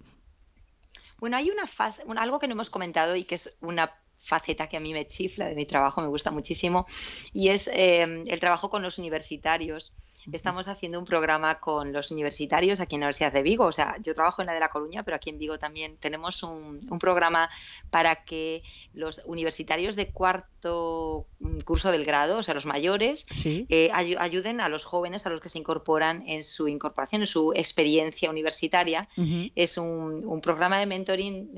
Bueno, 1.18 1.36
hay 1.36 1.50
una 1.50 1.66
fase, 1.66 2.04
algo 2.16 2.38
que 2.38 2.46
no 2.46 2.52
hemos 2.52 2.70
comentado 2.70 3.16
y 3.16 3.24
que 3.24 3.34
es 3.34 3.56
una 3.60 3.92
faceta 4.18 4.68
que 4.68 4.76
a 4.76 4.80
mí 4.80 4.92
me 4.92 5.06
chifla 5.06 5.46
de 5.46 5.56
mi 5.56 5.66
trabajo, 5.66 6.00
me 6.00 6.08
gusta 6.08 6.30
muchísimo, 6.30 6.86
y 7.32 7.48
es 7.48 7.68
eh, 7.68 8.02
el 8.26 8.40
trabajo 8.40 8.70
con 8.70 8.82
los 8.82 8.98
universitarios. 8.98 9.92
Estamos 10.32 10.66
haciendo 10.66 10.98
un 10.98 11.04
programa 11.04 11.60
con 11.60 11.92
los 11.92 12.10
universitarios 12.10 12.80
aquí 12.80 12.96
en 12.96 13.02
la 13.02 13.06
Universidad 13.06 13.32
de 13.32 13.42
Vigo. 13.42 13.64
O 13.64 13.72
sea, 13.72 13.96
yo 14.02 14.14
trabajo 14.14 14.42
en 14.42 14.46
la 14.46 14.54
de 14.54 14.60
La 14.60 14.68
Coruña, 14.68 15.04
pero 15.04 15.16
aquí 15.16 15.30
en 15.30 15.38
Vigo 15.38 15.58
también 15.58 15.96
tenemos 15.98 16.42
un, 16.42 16.80
programa 16.98 17.50
para 17.90 18.24
que 18.24 18.62
los 18.94 19.20
universitarios 19.26 19.94
de 19.96 20.08
cuarto 20.08 21.26
mm, 21.38 21.60
curso 21.60 21.92
del 21.92 22.04
grado, 22.04 22.38
o 22.38 22.42
sea, 22.42 22.54
los 22.54 22.66
mayores, 22.66 23.26
eh, 23.44 23.90
ayuden 23.92 24.60
a 24.60 24.68
los 24.68 24.84
jóvenes, 24.84 25.26
a 25.26 25.30
los 25.30 25.40
que 25.40 25.48
se 25.48 25.58
incorporan 25.58 26.24
en 26.26 26.42
su 26.42 26.66
incorporación, 26.66 27.22
en 27.22 27.26
su 27.26 27.52
experiencia 27.54 28.30
universitaria. 28.30 29.08
Es 29.54 29.78
un, 29.78 30.40
programa 30.42 30.78
de 30.78 30.86
mentoring 30.86 31.50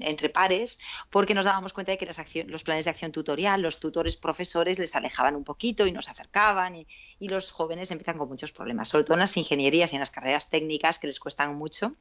entre 0.00 0.28
pares, 0.28 0.78
porque 1.10 1.34
nos 1.34 1.44
dábamos 1.44 1.72
cuenta 1.72 1.92
de 1.92 1.98
que 1.98 2.06
los 2.46 2.62
planes 2.62 2.84
de 2.84 2.90
acción 2.90 3.12
tutorial, 3.12 3.60
los 3.60 3.80
tutores 3.80 4.16
profesores 4.16 4.78
les 4.78 4.94
alejaban 4.94 5.36
un 5.36 5.44
poquito 5.44 5.86
y 5.86 5.92
nos 5.92 6.08
acercaban 6.08 6.76
y 6.76 7.28
los 7.28 7.50
jóvenes 7.50 7.89
empiezan 7.90 8.18
con 8.18 8.28
muchos 8.28 8.52
problemas, 8.52 8.88
sobre 8.88 9.04
todo 9.04 9.14
en 9.14 9.20
las 9.20 9.36
ingenierías 9.36 9.92
y 9.92 9.96
en 9.96 10.00
las 10.00 10.10
carreras 10.10 10.50
técnicas 10.50 10.98
que 10.98 11.06
les 11.06 11.20
cuestan 11.20 11.56
mucho 11.56 11.94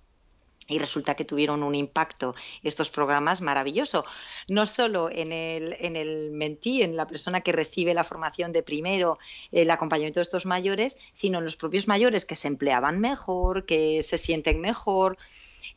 y 0.70 0.78
resulta 0.78 1.16
que 1.16 1.26
tuvieron 1.26 1.64
un 1.64 1.76
impacto 1.76 2.36
estos 2.64 2.90
programas 2.90 3.42
maravilloso, 3.42 4.06
no 4.48 4.66
solo 4.66 5.10
en 5.10 5.32
el, 5.32 5.76
en 5.80 5.96
el 5.96 6.32
mentí, 6.32 6.84
en 6.84 6.96
la 6.96 7.08
persona 7.08 7.42
que 7.42 7.52
recibe 7.52 7.94
la 7.94 8.04
formación 8.04 8.54
de 8.54 8.64
primero, 8.64 9.18
el 9.52 9.72
acompañamiento 9.72 10.20
de 10.20 10.24
estos 10.24 10.46
mayores, 10.46 10.98
sino 11.12 11.40
en 11.40 11.46
los 11.46 11.58
propios 11.58 11.88
mayores 11.88 12.24
que 12.24 12.36
se 12.36 12.48
empleaban 12.48 13.00
mejor, 13.00 13.66
que 13.66 14.04
se 14.04 14.18
sienten 14.18 14.62
mejor. 14.62 15.18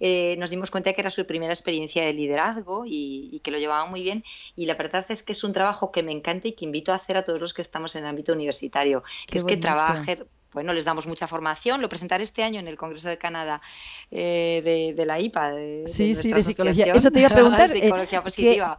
Eh, 0.00 0.36
nos 0.38 0.50
dimos 0.50 0.70
cuenta 0.70 0.90
de 0.90 0.94
que 0.94 1.00
era 1.00 1.10
su 1.10 1.26
primera 1.26 1.52
experiencia 1.52 2.04
de 2.04 2.12
liderazgo 2.12 2.84
y, 2.86 3.40
que 3.42 3.50
lo 3.50 3.58
llevaban 3.58 3.90
muy 3.90 4.02
bien. 4.02 4.24
Y 4.56 4.66
la 4.66 4.74
verdad 4.74 5.04
es 5.08 5.22
que 5.22 5.32
es 5.32 5.44
un 5.44 5.52
trabajo 5.52 5.92
que 5.92 6.02
me 6.02 6.12
encanta 6.12 6.48
y 6.48 6.52
que 6.52 6.64
invito 6.64 6.92
a 6.92 6.96
hacer 6.96 7.16
a 7.16 7.24
todos 7.24 7.40
los 7.40 7.54
que 7.54 7.62
estamos 7.62 7.94
en 7.96 8.04
el 8.04 8.10
ámbito 8.10 8.32
universitario, 8.32 9.02
que 9.26 9.38
es 9.38 9.44
que 9.44 9.56
trabajen 9.56 10.26
bueno, 10.52 10.72
les 10.72 10.84
damos 10.84 11.06
mucha 11.06 11.26
formación. 11.26 11.80
Lo 11.80 11.88
presentaré 11.88 12.24
este 12.24 12.42
año 12.42 12.60
en 12.60 12.68
el 12.68 12.76
Congreso 12.76 13.08
de 13.08 13.18
Canadá 13.18 13.62
eh, 14.10 14.92
de, 14.96 15.06
la 15.06 15.18
IPA. 15.18 15.54
sí, 15.86 16.14
sí, 16.14 16.32
de 16.32 16.42
psicología. 16.42 16.92
Eso 16.92 17.10
te 17.10 17.20
iba 17.20 17.28
a 17.28 17.32
preguntar. 17.34 17.70
Eh, 17.74 17.90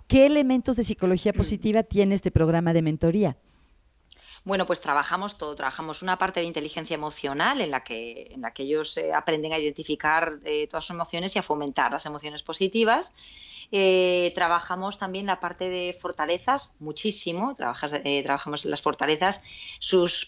¿qué, 0.07 0.25
elementos 0.25 0.75
de 0.75 0.83
psicología 0.83 1.33
positiva 1.33 1.83
tiene 1.83 2.15
este 2.15 2.31
programa 2.31 2.73
de 2.73 2.81
mentoría? 2.81 3.37
Bueno, 4.45 4.65
pues 4.65 4.81
trabajamos 4.81 5.37
todo, 5.37 5.55
trabajamos 5.55 6.01
una 6.01 6.17
parte 6.17 6.41
de 6.41 6.45
inteligencia 6.45 6.95
emocional 6.95 7.61
en 7.61 7.71
la 7.71 7.81
que, 7.83 8.27
en 8.31 8.41
la 8.41 8.51
que 8.51 8.63
ellos 8.63 8.97
eh, 8.97 9.13
aprenden 9.13 9.53
a 9.53 9.59
identificar 9.59 10.39
eh, 10.43 10.67
todas 10.67 10.83
sus 10.83 10.95
emociones 10.95 11.33
y 11.35 11.39
a 11.39 11.43
fomentar 11.43 11.93
las 11.93 12.05
emociones 12.05 12.43
positivas. 12.43 13.15
Eh, 13.71 14.31
trabajamos 14.35 14.97
también 14.97 15.25
la 15.25 15.39
parte 15.39 15.69
de 15.69 15.97
fortalezas 15.99 16.75
muchísimo, 16.79 17.55
trabajamos 17.55 18.65
en 18.65 18.71
las 18.71 18.81
fortalezas, 18.81 19.43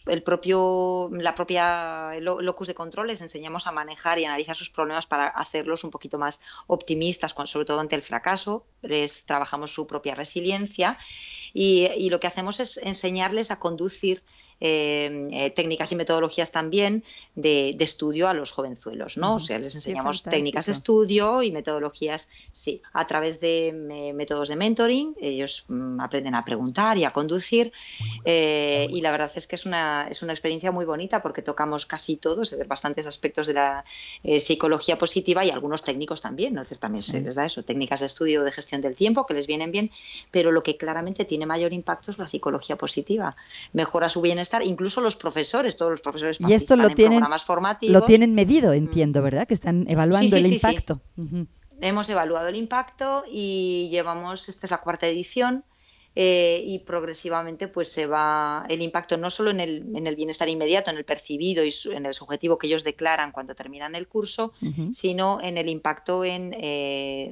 el 0.08 0.24
propio, 0.24 1.10
la 1.12 1.36
propia 1.36 2.14
locus 2.20 2.68
de 2.68 2.76
control, 2.76 3.08
les 3.08 3.22
enseñamos 3.22 3.68
a 3.68 3.72
manejar 3.72 4.20
y 4.20 4.26
analizar 4.26 4.56
sus 4.56 4.70
problemas 4.70 5.06
para 5.06 5.28
hacerlos 5.28 5.84
un 5.84 5.92
poquito 5.92 6.18
más 6.18 6.42
optimistas, 6.68 7.36
sobre 7.46 7.66
todo 7.66 7.80
ante 7.80 7.96
el 7.96 8.02
fracaso, 8.02 8.66
les 8.82 9.26
trabajamos 9.26 9.74
su 9.74 9.88
propia 9.88 10.16
resiliencia 10.16 10.98
y, 11.54 12.10
lo 12.10 12.20
que 12.20 12.28
hacemos 12.28 12.60
es 12.60 12.78
enseñarles 12.78 13.52
a 13.52 13.60
conducir 13.60 14.24
eh, 14.62 15.28
eh, 15.34 15.50
técnicas 15.52 15.92
y 15.92 15.96
metodologías 15.98 16.50
también 16.50 17.04
de, 17.36 17.76
estudio 17.78 18.30
a 18.30 18.34
los 18.34 18.52
jovenzuelos, 18.52 19.18
¿no? 19.18 19.36
O 19.36 19.40
sea, 19.40 19.60
les 19.60 19.76
enseñamos 19.76 20.24
técnicas 20.24 20.68
de 20.68 20.72
estudio 20.72 21.44
y 21.44 21.52
metodologías, 21.52 22.30
sí, 22.54 22.82
a 22.94 23.06
través 23.06 23.42
de 23.42 24.14
métodos 24.16 24.48
de 24.48 24.56
mentoring, 24.56 25.14
ellos 25.20 25.66
mm, 25.68 26.00
aprenden 26.00 26.36
a 26.36 26.46
preguntar 26.46 26.98
y 26.98 27.04
a 27.04 27.12
conducir 27.12 27.74
eh, 28.24 28.88
y 28.90 29.02
la 29.02 29.12
verdad 29.12 29.30
es 29.36 29.46
que 29.46 29.58
es 29.58 29.66
una, 29.66 30.08
es 30.10 30.24
una 30.24 30.32
experiencia 30.32 30.72
muy 30.72 30.86
bonita 30.86 31.22
porque 31.22 31.42
tocamos 31.42 31.86
casi 31.86 32.16
todos, 32.16 32.56
bastantes 32.66 33.08
aspectos 33.08 33.48
de 33.48 33.54
la 33.54 33.84
psicología 34.40 34.98
positiva 34.98 35.44
y 35.44 35.50
algunos 35.50 35.84
técnicos 35.84 36.22
también, 36.22 36.54
¿no? 36.54 36.64
también 36.66 37.04
se 37.04 37.20
les 37.22 37.36
da 37.36 37.46
eso, 37.46 37.64
técnicas 37.64 38.00
de 38.00 38.06
estudio 38.06 38.44
de 38.44 38.54
gestión 38.54 38.82
del 38.82 38.96
tiempo 38.96 39.26
que 39.26 39.34
les 39.34 39.48
vienen 39.48 39.74
bien, 39.74 39.92
pero 40.32 40.54
lo 40.54 40.64
que 40.64 40.78
claramente 40.78 41.26
tiene 41.26 41.46
mayor 41.46 41.74
impacto 41.74 42.12
es 42.12 42.18
la 42.18 42.30
psicología 42.30 42.78
positiva, 42.78 43.36
mejora 43.74 44.08
su 44.08 44.22
bienestar 44.22 44.45
estar, 44.46 44.64
incluso 44.64 45.02
los 45.02 45.16
profesores, 45.16 45.76
todos 45.78 45.92
los 45.92 46.02
profesores 46.02 46.40
y 46.40 46.54
esto 46.54 46.76
lo 46.76 46.90
tienen, 46.90 47.24
Lo 47.82 48.04
tienen 48.04 48.34
medido, 48.34 48.74
entiendo, 48.74 49.22
¿verdad? 49.22 49.48
Que 49.48 49.54
están 49.54 49.86
evaluando 49.90 50.38
el 50.38 50.46
impacto. 50.46 51.02
Hemos 51.82 52.10
evaluado 52.10 52.48
el 52.48 52.56
impacto 52.56 53.26
y 53.30 53.90
llevamos, 53.92 54.48
esta 54.48 54.66
es 54.66 54.72
la 54.72 54.78
cuarta 54.78 55.08
edición, 55.08 55.66
eh, 56.16 56.62
y 56.66 56.80
progresivamente 56.80 57.68
pues 57.68 57.92
se 57.92 58.08
va 58.08 58.66
el 58.70 58.82
impacto 58.82 59.18
no 59.18 59.30
solo 59.30 59.50
en 59.50 59.60
el, 59.60 59.86
en 59.96 60.08
el 60.08 60.16
bienestar 60.16 60.48
inmediato, 60.48 60.90
en 60.90 60.98
el 60.98 61.04
percibido 61.04 61.64
y 61.66 61.74
en 61.92 62.06
el 62.06 62.14
subjetivo 62.14 62.58
que 62.58 62.68
ellos 62.68 62.84
declaran 62.84 63.32
cuando 63.32 63.54
terminan 63.54 63.96
el 63.96 64.08
curso, 64.08 64.54
sino 64.92 65.42
en 65.42 65.58
el 65.58 65.68
impacto 65.68 66.24
en 66.24 66.56
eh, 66.58 67.32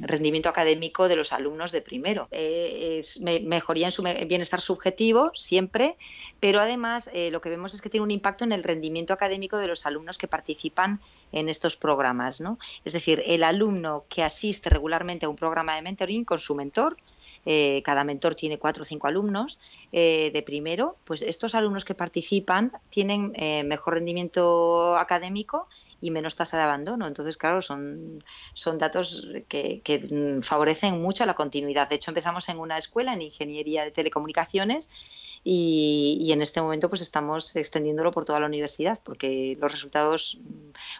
rendimiento 0.00 0.48
académico 0.48 1.08
de 1.08 1.16
los 1.16 1.32
alumnos 1.32 1.72
de 1.72 1.82
primero. 1.82 2.28
Eh, 2.30 2.98
es 3.00 3.20
mejoría 3.20 3.88
en 3.88 3.90
su 3.90 4.02
bienestar 4.02 4.60
subjetivo 4.60 5.30
siempre, 5.34 5.96
pero 6.40 6.60
además 6.60 7.10
lo 7.30 7.40
que 7.40 7.50
vemos 7.50 7.74
es 7.74 7.82
que 7.82 7.90
tiene 7.90 8.04
un 8.04 8.10
impacto 8.10 8.44
en 8.44 8.52
el 8.52 8.62
rendimiento 8.62 9.12
académico 9.12 9.58
de 9.58 9.66
los 9.66 9.86
alumnos 9.86 10.18
que 10.18 10.28
participan 10.28 11.00
en 11.32 11.48
estos 11.48 11.76
programas. 11.76 12.40
¿no? 12.40 12.58
Es 12.84 12.92
decir, 12.92 13.22
el 13.26 13.42
alumno 13.44 14.04
que 14.08 14.22
asiste 14.22 14.70
regularmente 14.70 15.26
a 15.26 15.28
un 15.28 15.36
programa 15.36 15.76
de 15.76 15.82
mentoring 15.82 16.24
con 16.24 16.38
su 16.38 16.54
mentor, 16.54 16.96
eh, 17.46 17.80
cada 17.84 18.02
mentor 18.02 18.34
tiene 18.34 18.58
cuatro 18.58 18.82
o 18.82 18.84
cinco 18.84 19.06
alumnos 19.06 19.60
eh, 19.92 20.30
de 20.34 20.42
primero, 20.42 20.98
pues 21.04 21.22
estos 21.22 21.54
alumnos 21.54 21.84
que 21.84 21.94
participan 21.94 22.72
tienen 22.90 23.32
eh, 23.36 23.62
mejor 23.62 23.94
rendimiento 23.94 24.96
académico 24.96 25.68
y 26.00 26.10
menos 26.10 26.34
tasa 26.34 26.56
de 26.56 26.64
abandono. 26.64 27.06
Entonces, 27.06 27.36
claro, 27.36 27.60
son, 27.60 28.18
son 28.52 28.78
datos 28.78 29.28
que, 29.48 29.80
que 29.82 30.40
favorecen 30.42 31.00
mucho 31.00 31.24
la 31.24 31.34
continuidad. 31.34 31.88
De 31.88 31.94
hecho, 31.94 32.10
empezamos 32.10 32.48
en 32.48 32.58
una 32.58 32.78
escuela 32.78 33.14
en 33.14 33.22
ingeniería 33.22 33.84
de 33.84 33.92
telecomunicaciones 33.92 34.90
y, 35.48 36.32
en 36.32 36.42
este 36.42 36.60
momento 36.60 36.88
pues 36.88 37.02
estamos 37.02 37.54
extendiéndolo 37.54 38.10
por 38.10 38.24
toda 38.24 38.40
la 38.40 38.46
universidad 38.46 38.98
porque 39.04 39.56
los 39.60 39.70
resultados 39.70 40.40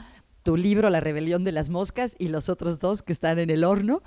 tu 0.45 0.57
libro 0.57 0.89
La 0.89 1.01
rebelión 1.01 1.43
de 1.43 1.51
las 1.51 1.69
moscas 1.69 2.15
y 2.19 2.29
los 2.29 2.49
otros 2.49 2.79
dos 2.79 3.03
que 3.03 3.13
están 3.13 3.41
en 3.41 3.51
el 3.51 3.65
horno. 3.65 4.05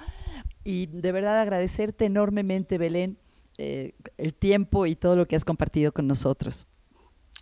Y 0.64 0.86
de 0.86 1.12
verdad 1.12 1.40
agradecerte 1.40 2.06
enormemente, 2.06 2.78
Belén, 2.78 3.18
eh, 3.58 3.94
el 4.18 4.34
tiempo 4.34 4.86
y 4.86 4.96
todo 4.96 5.16
lo 5.16 5.28
que 5.28 5.36
has 5.36 5.46
compartido 5.46 5.92
con 5.92 6.08
nosotros. 6.08 6.66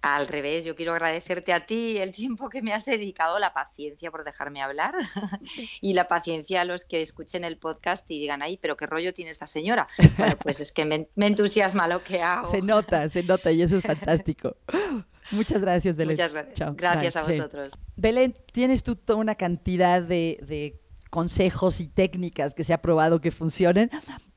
Al 0.01 0.27
revés, 0.27 0.65
yo 0.65 0.75
quiero 0.75 0.91
agradecerte 0.91 1.51
a 1.51 1.65
ti 1.65 1.97
el 1.97 2.11
tiempo 2.11 2.49
que 2.49 2.61
me 2.61 2.73
has 2.73 2.85
dedicado, 2.85 3.39
la 3.39 3.53
paciencia 3.53 4.11
por 4.11 4.23
dejarme 4.23 4.61
hablar 4.61 4.93
y 5.81 5.93
la 5.93 6.07
paciencia 6.07 6.61
a 6.61 6.65
los 6.65 6.85
que 6.85 7.01
escuchen 7.01 7.43
el 7.43 7.57
podcast 7.57 8.09
y 8.11 8.19
digan, 8.19 8.43
ay, 8.43 8.57
pero 8.61 8.77
qué 8.77 8.85
rollo 8.85 9.13
tiene 9.13 9.31
esta 9.31 9.47
señora. 9.47 9.87
Bueno, 10.17 10.35
pues 10.43 10.59
es 10.59 10.71
que 10.71 10.85
me, 10.85 11.09
entusiasma 11.15 11.87
lo 11.87 12.03
que 12.03 12.21
hago. 12.21 12.45
Se 12.45 12.61
nota, 12.61 13.09
se 13.09 13.23
nota 13.23 13.51
y 13.51 13.63
eso 13.63 13.77
es 13.77 13.83
fantástico. 13.83 14.57
Muchas 15.31 15.61
gracias, 15.61 15.97
Belén. 15.97 16.13
Muchas 16.13 16.33
gracias. 16.33 16.75
Gracias 16.75 17.15
a 17.15 17.23
vosotros. 17.23 17.73
Belén, 17.95 18.35
tienes 18.51 18.83
tú 18.83 18.95
toda 18.95 19.17
una 19.17 19.33
cantidad 19.33 20.03
de, 20.03 20.79
consejos 21.15 21.79
y 21.79 21.87
técnicas 21.87 22.53
que 22.53 22.65
se 22.65 22.73
ha 22.73 22.81
probado 22.81 23.21
que 23.21 23.31
funcionen. 23.31 23.89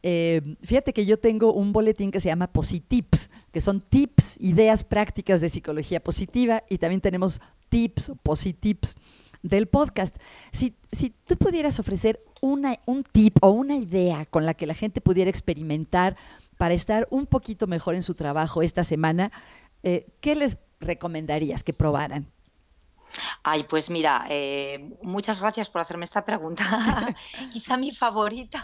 Eh, 0.04 0.54
fíjate 0.62 0.92
que 0.92 1.04
yo 1.04 1.18
tengo 1.18 1.52
un 1.52 1.72
boletín 1.72 2.12
que 2.12 2.20
se 2.20 2.28
llama 2.28 2.52
Positips, 2.52 3.50
que 3.52 3.60
son 3.60 3.80
tips, 3.80 4.40
ideas 4.40 4.84
prácticas 4.84 5.40
de 5.40 5.48
psicología 5.48 5.98
positiva 5.98 6.62
y 6.70 6.78
también 6.78 7.00
tenemos 7.00 7.40
tips 7.68 8.12
positips 8.22 8.94
del 9.42 9.66
podcast. 9.66 10.16
Si, 10.52 10.76
si 10.92 11.10
tú 11.10 11.36
pudieras 11.36 11.80
ofrecer 11.80 12.20
una, 12.40 12.78
un 12.86 13.02
tip 13.02 13.38
o 13.40 13.50
una 13.50 13.74
idea 13.74 14.24
con 14.26 14.46
la 14.46 14.54
que 14.54 14.68
la 14.68 14.74
gente 14.74 15.00
pudiera 15.00 15.30
experimentar 15.30 16.16
para 16.58 16.74
estar 16.74 17.08
un 17.10 17.26
poquito 17.26 17.66
mejor 17.66 17.96
en 17.96 18.04
su 18.04 18.14
trabajo 18.14 18.62
esta 18.62 18.84
semana, 18.84 19.32
eh, 19.82 20.06
¿qué 20.20 20.36
les 20.36 20.58
recomendarías 20.78 21.64
que 21.64 21.72
probaran? 21.72 22.30
Ay, 23.42 23.64
pues 23.64 23.90
mira, 23.90 24.26
eh, 24.28 24.90
muchas 25.02 25.40
gracias 25.40 25.70
por 25.70 25.80
hacerme 25.80 26.04
esta 26.04 26.24
pregunta. 26.24 26.64
Quizá 27.52 27.76
mi 27.76 27.90
favorita 27.90 28.62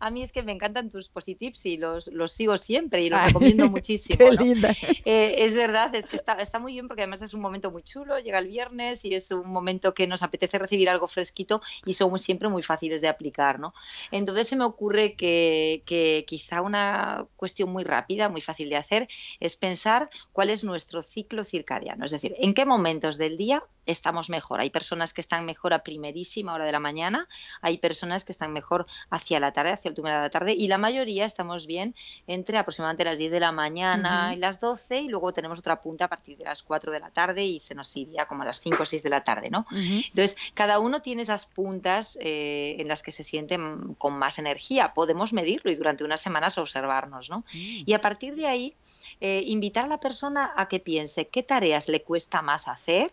a 0.00 0.10
mí 0.10 0.22
es 0.22 0.32
que 0.32 0.42
me 0.42 0.52
encantan 0.52 0.90
tus 0.90 1.08
positives 1.08 1.64
y 1.66 1.76
los, 1.76 2.08
los 2.08 2.32
sigo 2.32 2.56
siempre 2.58 3.02
y 3.02 3.10
los 3.10 3.22
recomiendo 3.22 3.68
muchísimo. 3.70 4.18
Qué 4.18 4.30
linda. 4.32 4.74
Eh, 5.04 5.36
es 5.38 5.56
verdad, 5.56 5.94
es 5.94 6.06
que 6.06 6.16
está, 6.16 6.34
está 6.34 6.58
muy 6.58 6.72
bien 6.72 6.88
porque 6.88 7.02
además 7.02 7.22
es 7.22 7.34
un 7.34 7.40
momento 7.40 7.70
muy 7.70 7.82
chulo, 7.82 8.18
llega 8.18 8.38
el 8.38 8.48
viernes 8.48 9.04
y 9.04 9.14
es 9.14 9.30
un 9.30 9.48
momento 9.48 9.94
que 9.94 10.06
nos 10.06 10.22
apetece 10.22 10.58
recibir 10.58 10.88
algo 10.88 11.08
fresquito 11.08 11.62
y 11.84 11.94
son 11.94 12.18
siempre 12.18 12.48
muy 12.48 12.62
fáciles 12.62 13.00
de 13.00 13.08
aplicar, 13.08 13.58
¿no? 13.58 13.74
Entonces 14.10 14.48
se 14.48 14.56
me 14.56 14.64
ocurre 14.64 15.14
que, 15.14 15.82
que 15.86 16.24
quizá 16.26 16.62
una 16.62 17.26
cuestión 17.36 17.70
muy 17.70 17.84
rápida, 17.84 18.28
muy 18.28 18.40
fácil 18.40 18.68
de 18.68 18.76
hacer, 18.76 19.08
es 19.40 19.56
pensar 19.56 20.10
cuál 20.32 20.50
es 20.50 20.64
nuestro 20.64 21.02
ciclo 21.02 21.44
circadiano, 21.44 22.04
es 22.04 22.10
decir, 22.10 22.34
en 22.38 22.54
qué 22.54 22.64
momentos 22.64 23.18
del 23.18 23.36
día 23.36 23.62
estamos 23.88 24.28
mejor. 24.28 24.60
Hay 24.60 24.70
personas 24.70 25.12
que 25.12 25.20
están 25.20 25.46
mejor 25.46 25.72
a 25.72 25.82
primerísima 25.82 26.54
hora 26.54 26.66
de 26.66 26.72
la 26.72 26.78
mañana, 26.78 27.26
hay 27.62 27.78
personas 27.78 28.24
que 28.24 28.32
están 28.32 28.52
mejor 28.52 28.86
hacia 29.10 29.40
la 29.40 29.52
tarde, 29.52 29.72
hacia 29.72 29.87
última 29.88 30.14
de 30.14 30.20
la 30.20 30.30
tarde, 30.30 30.54
y 30.56 30.68
la 30.68 30.78
mayoría 30.78 31.24
estamos 31.24 31.66
bien 31.66 31.94
entre 32.26 32.58
aproximadamente 32.58 33.04
las 33.04 33.18
10 33.18 33.30
de 33.30 33.40
la 33.40 33.52
mañana 33.52 34.34
y 34.34 34.38
las 34.38 34.60
12, 34.60 35.00
y 35.02 35.08
luego 35.08 35.32
tenemos 35.32 35.58
otra 35.58 35.80
punta 35.80 36.06
a 36.06 36.08
partir 36.08 36.36
de 36.38 36.44
las 36.44 36.62
4 36.62 36.92
de 36.92 37.00
la 37.00 37.10
tarde 37.10 37.44
y 37.44 37.60
se 37.60 37.74
nos 37.74 37.96
iría 37.96 38.26
como 38.26 38.42
a 38.42 38.46
las 38.46 38.60
5 38.60 38.82
o 38.82 38.86
6 38.86 39.02
de 39.02 39.10
la 39.10 39.24
tarde, 39.24 39.50
¿no? 39.50 39.66
Entonces, 39.72 40.36
cada 40.54 40.78
uno 40.78 41.02
tiene 41.02 41.22
esas 41.22 41.46
puntas 41.46 42.18
eh, 42.20 42.76
en 42.78 42.88
las 42.88 43.02
que 43.02 43.10
se 43.10 43.22
sienten 43.22 43.94
con 43.94 44.14
más 44.14 44.38
energía. 44.38 44.92
Podemos 44.94 45.32
medirlo 45.32 45.70
y 45.70 45.74
durante 45.74 46.04
unas 46.04 46.20
semanas 46.20 46.58
observarnos, 46.58 47.30
¿no? 47.30 47.38
Mm. 47.52 47.82
Y 47.86 47.92
a 47.94 48.00
partir 48.00 48.34
de 48.34 48.46
ahí, 48.46 48.76
eh, 49.20 49.42
invitar 49.46 49.84
a 49.84 49.88
la 49.88 50.00
persona 50.00 50.52
a 50.56 50.68
que 50.68 50.80
piense 50.80 51.28
qué 51.28 51.42
tareas 51.42 51.88
le 51.88 52.02
cuesta 52.02 52.42
más 52.42 52.68
hacer 52.68 53.12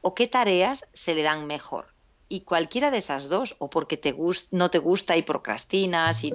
o 0.00 0.14
qué 0.14 0.28
tareas 0.28 0.84
se 0.92 1.14
le 1.14 1.22
dan 1.22 1.46
mejor. 1.46 1.93
Y 2.34 2.40
cualquiera 2.40 2.90
de 2.90 2.98
esas 2.98 3.28
dos, 3.28 3.54
o 3.60 3.70
porque 3.70 3.96
te 3.96 4.12
no 4.50 4.68
te 4.68 4.78
gusta 4.78 5.16
y 5.16 5.22
procrastinas 5.22 6.24
y, 6.24 6.32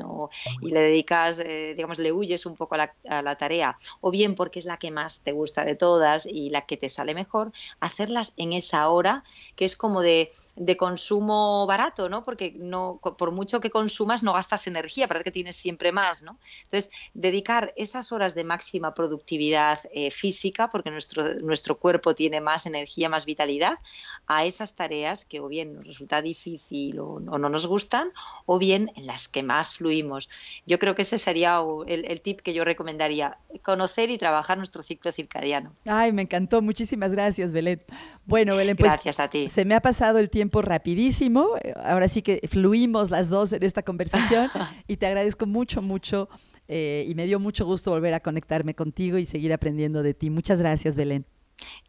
y 0.61 0.69
le 0.69 0.79
dedicas, 0.79 1.39
eh, 1.39 1.73
digamos, 1.75 1.99
le 1.99 2.13
huyes 2.13 2.45
un 2.45 2.55
poco 2.55 2.75
a 2.75 2.77
la, 2.77 2.95
a 3.09 3.21
la, 3.21 3.35
tarea, 3.35 3.77
o 3.99 4.09
bien 4.09 4.35
porque 4.35 4.59
es 4.59 4.65
la 4.65 4.77
que 4.77 4.91
más 4.91 5.23
te 5.23 5.33
gusta 5.33 5.65
de 5.65 5.75
todas 5.75 6.25
y 6.25 6.51
la 6.51 6.61
que 6.61 6.77
te 6.77 6.87
sale 6.87 7.13
mejor, 7.13 7.51
hacerlas 7.81 8.31
en 8.37 8.53
esa 8.53 8.87
hora, 8.87 9.25
que 9.57 9.65
es 9.65 9.75
como 9.75 10.01
de 10.01 10.31
de 10.59 10.75
consumo 10.75 11.65
barato, 11.65 12.09
¿no? 12.09 12.25
Porque 12.25 12.53
no, 12.57 12.99
por 13.17 13.31
mucho 13.31 13.61
que 13.61 13.69
consumas 13.69 14.23
no 14.23 14.33
gastas 14.33 14.67
energía, 14.67 15.07
parece 15.07 15.23
que 15.23 15.31
tienes 15.31 15.55
siempre 15.55 15.93
más, 15.93 16.21
¿no? 16.21 16.37
Entonces, 16.65 16.91
dedicar 17.13 17.73
esas 17.77 18.11
horas 18.11 18.35
de 18.35 18.43
máxima 18.43 18.93
productividad 18.93 19.79
eh, 19.93 20.11
física, 20.11 20.69
porque 20.69 20.91
nuestro, 20.91 21.35
nuestro 21.35 21.77
cuerpo 21.77 22.13
tiene 22.13 22.41
más 22.41 22.65
energía, 22.65 23.07
más 23.07 23.25
vitalidad, 23.25 23.79
a 24.27 24.43
esas 24.43 24.75
tareas 24.75 25.23
que 25.23 25.39
o 25.39 25.47
bien 25.47 25.75
nos 25.75 25.87
resulta 25.87 26.21
difícil 26.21 26.99
o, 26.99 27.19
no 27.21 27.49
nos 27.49 27.65
gustan, 27.65 28.11
o 28.45 28.59
bien 28.59 28.91
en 28.97 29.07
las 29.07 29.29
que 29.29 29.43
más 29.43 29.75
fluimos. 29.75 30.29
Yo 30.65 30.77
creo 30.77 30.93
que 30.93 31.03
ese 31.03 31.17
sería 31.17 31.61
el, 31.87 32.03
el 32.03 32.19
tip 32.19 32.41
que 32.41 32.53
yo 32.53 32.65
recomendaría, 32.65 33.37
conocer 33.63 34.09
y 34.09 34.17
trabajar 34.17 34.57
nuestro 34.57 34.83
ciclo 34.83 35.13
circadiano. 35.13 35.73
Ay, 35.85 36.11
me 36.11 36.23
encantó. 36.23 36.61
Muchísimas 36.61 37.13
gracias, 37.13 37.53
Belén. 37.53 37.81
Bueno, 38.25 38.57
Belén, 38.57 38.75
pues 38.75 38.91
gracias 38.91 39.21
a 39.21 39.29
ti. 39.29 39.47
Se 39.47 39.63
me 39.63 39.73
ha 39.73 39.81
pasado 39.81 40.19
el 40.19 40.29
tiempo 40.29 40.48
rapidísimo. 40.51 41.49
Ahora 41.83 42.07
sí 42.07 42.21
que 42.21 42.41
fluimos 42.47 43.09
las 43.09 43.29
dos 43.29 43.53
en 43.53 43.63
esta 43.63 43.83
conversación 43.83 44.49
y 44.87 44.97
te 44.97 45.07
agradezco 45.07 45.45
mucho, 45.45 45.81
mucho 45.81 46.29
eh, 46.67 47.05
y 47.07 47.15
me 47.15 47.25
dio 47.25 47.39
mucho 47.39 47.65
gusto 47.65 47.91
volver 47.91 48.13
a 48.13 48.19
conectarme 48.19 48.75
contigo 48.75 49.17
y 49.17 49.25
seguir 49.25 49.51
aprendiendo 49.53 50.03
de 50.03 50.13
ti. 50.13 50.29
Muchas 50.29 50.61
gracias, 50.61 50.95
Belén. 50.95 51.25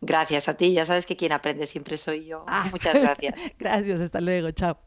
Gracias 0.00 0.48
a 0.48 0.54
ti, 0.54 0.72
ya 0.72 0.84
sabes 0.84 1.06
que 1.06 1.16
quien 1.16 1.32
aprende 1.32 1.66
siempre 1.66 1.96
soy 1.96 2.26
yo. 2.26 2.44
Ah. 2.48 2.66
Muchas 2.70 3.00
gracias. 3.00 3.40
gracias, 3.58 4.00
hasta 4.00 4.20
luego, 4.20 4.50
chao. 4.52 4.78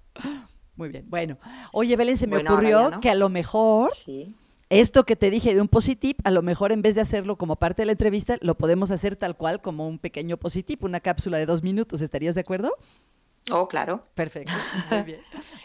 Muy 0.76 0.90
bien, 0.90 1.06
bueno. 1.08 1.38
Oye, 1.72 1.96
Belén, 1.96 2.18
se 2.18 2.28
me 2.28 2.38
ocurrió 2.38 3.00
que 3.00 3.10
a 3.10 3.16
lo 3.16 3.30
mejor 3.30 3.92
esto 4.70 5.04
que 5.04 5.16
te 5.16 5.30
dije 5.30 5.54
de 5.54 5.62
un 5.62 5.68
positivo, 5.68 6.18
a 6.24 6.32
lo 6.32 6.42
mejor 6.42 6.72
en 6.72 6.82
vez 6.82 6.96
de 6.96 7.02
hacerlo 7.02 7.38
como 7.38 7.58
parte 7.58 7.84
de 7.84 7.86
la 7.86 7.92
entrevista, 7.92 8.38
lo 8.42 8.56
podemos 8.56 8.90
hacer 8.90 9.16
tal 9.16 9.38
cual 9.38 9.62
como 9.62 9.88
un 9.88 10.00
pequeño 10.00 10.38
positivo, 10.38 10.88
una 10.88 11.00
cápsula 11.00 11.38
de 11.38 11.46
dos 11.46 11.62
minutos. 11.62 12.02
¿Estarías 12.02 12.34
de 12.34 12.42
acuerdo? 12.42 12.72
Oh, 13.52 13.68
claro. 13.68 14.00
Perfecto. 14.16 14.54
Muy 14.90 15.04
bien. 15.04 15.22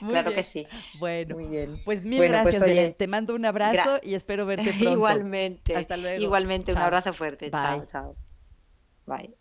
claro 0.08 0.34
que 0.34 0.42
sí. 0.42 0.66
Bueno, 0.98 1.36
Muy 1.36 1.46
bien. 1.46 1.80
pues 1.84 2.02
mil 2.02 2.18
pues, 2.18 2.30
gracias, 2.30 2.60
Belén. 2.60 2.94
Te 2.94 3.06
mando 3.06 3.34
un 3.34 3.44
abrazo 3.44 3.98
y 4.02 4.14
espero 4.14 4.46
verte 4.46 4.72
pronto. 4.72 4.90
Igualmente. 4.90 5.76
Hasta 5.76 5.96
luego. 5.96 6.20
Igualmente, 6.20 6.72
un 6.72 6.78
abrazo 6.78 7.12
fuerte. 7.12 7.50
Chao, 7.50 7.86
chao. 7.86 8.10
Bye. 9.06 9.34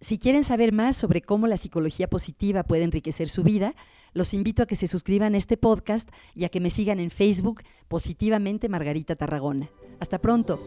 Si 0.00 0.18
quieren 0.18 0.44
saber 0.44 0.72
más 0.72 0.96
sobre 0.96 1.22
cómo 1.22 1.46
la 1.46 1.56
psicología 1.56 2.08
positiva 2.08 2.64
puede 2.64 2.82
enriquecer 2.82 3.28
su 3.28 3.42
vida, 3.42 3.74
los 4.14 4.32
invito 4.32 4.62
a 4.62 4.66
que 4.66 4.76
se 4.76 4.88
suscriban 4.88 5.34
a 5.34 5.38
este 5.38 5.56
podcast 5.56 6.08
y 6.34 6.44
a 6.44 6.48
que 6.48 6.60
me 6.60 6.70
sigan 6.70 7.00
en 7.00 7.10
Facebook 7.10 7.62
positivamente 7.88 8.68
Margarita 8.68 9.16
Tarragona. 9.16 9.70
Hasta 10.00 10.20
pronto. 10.20 10.58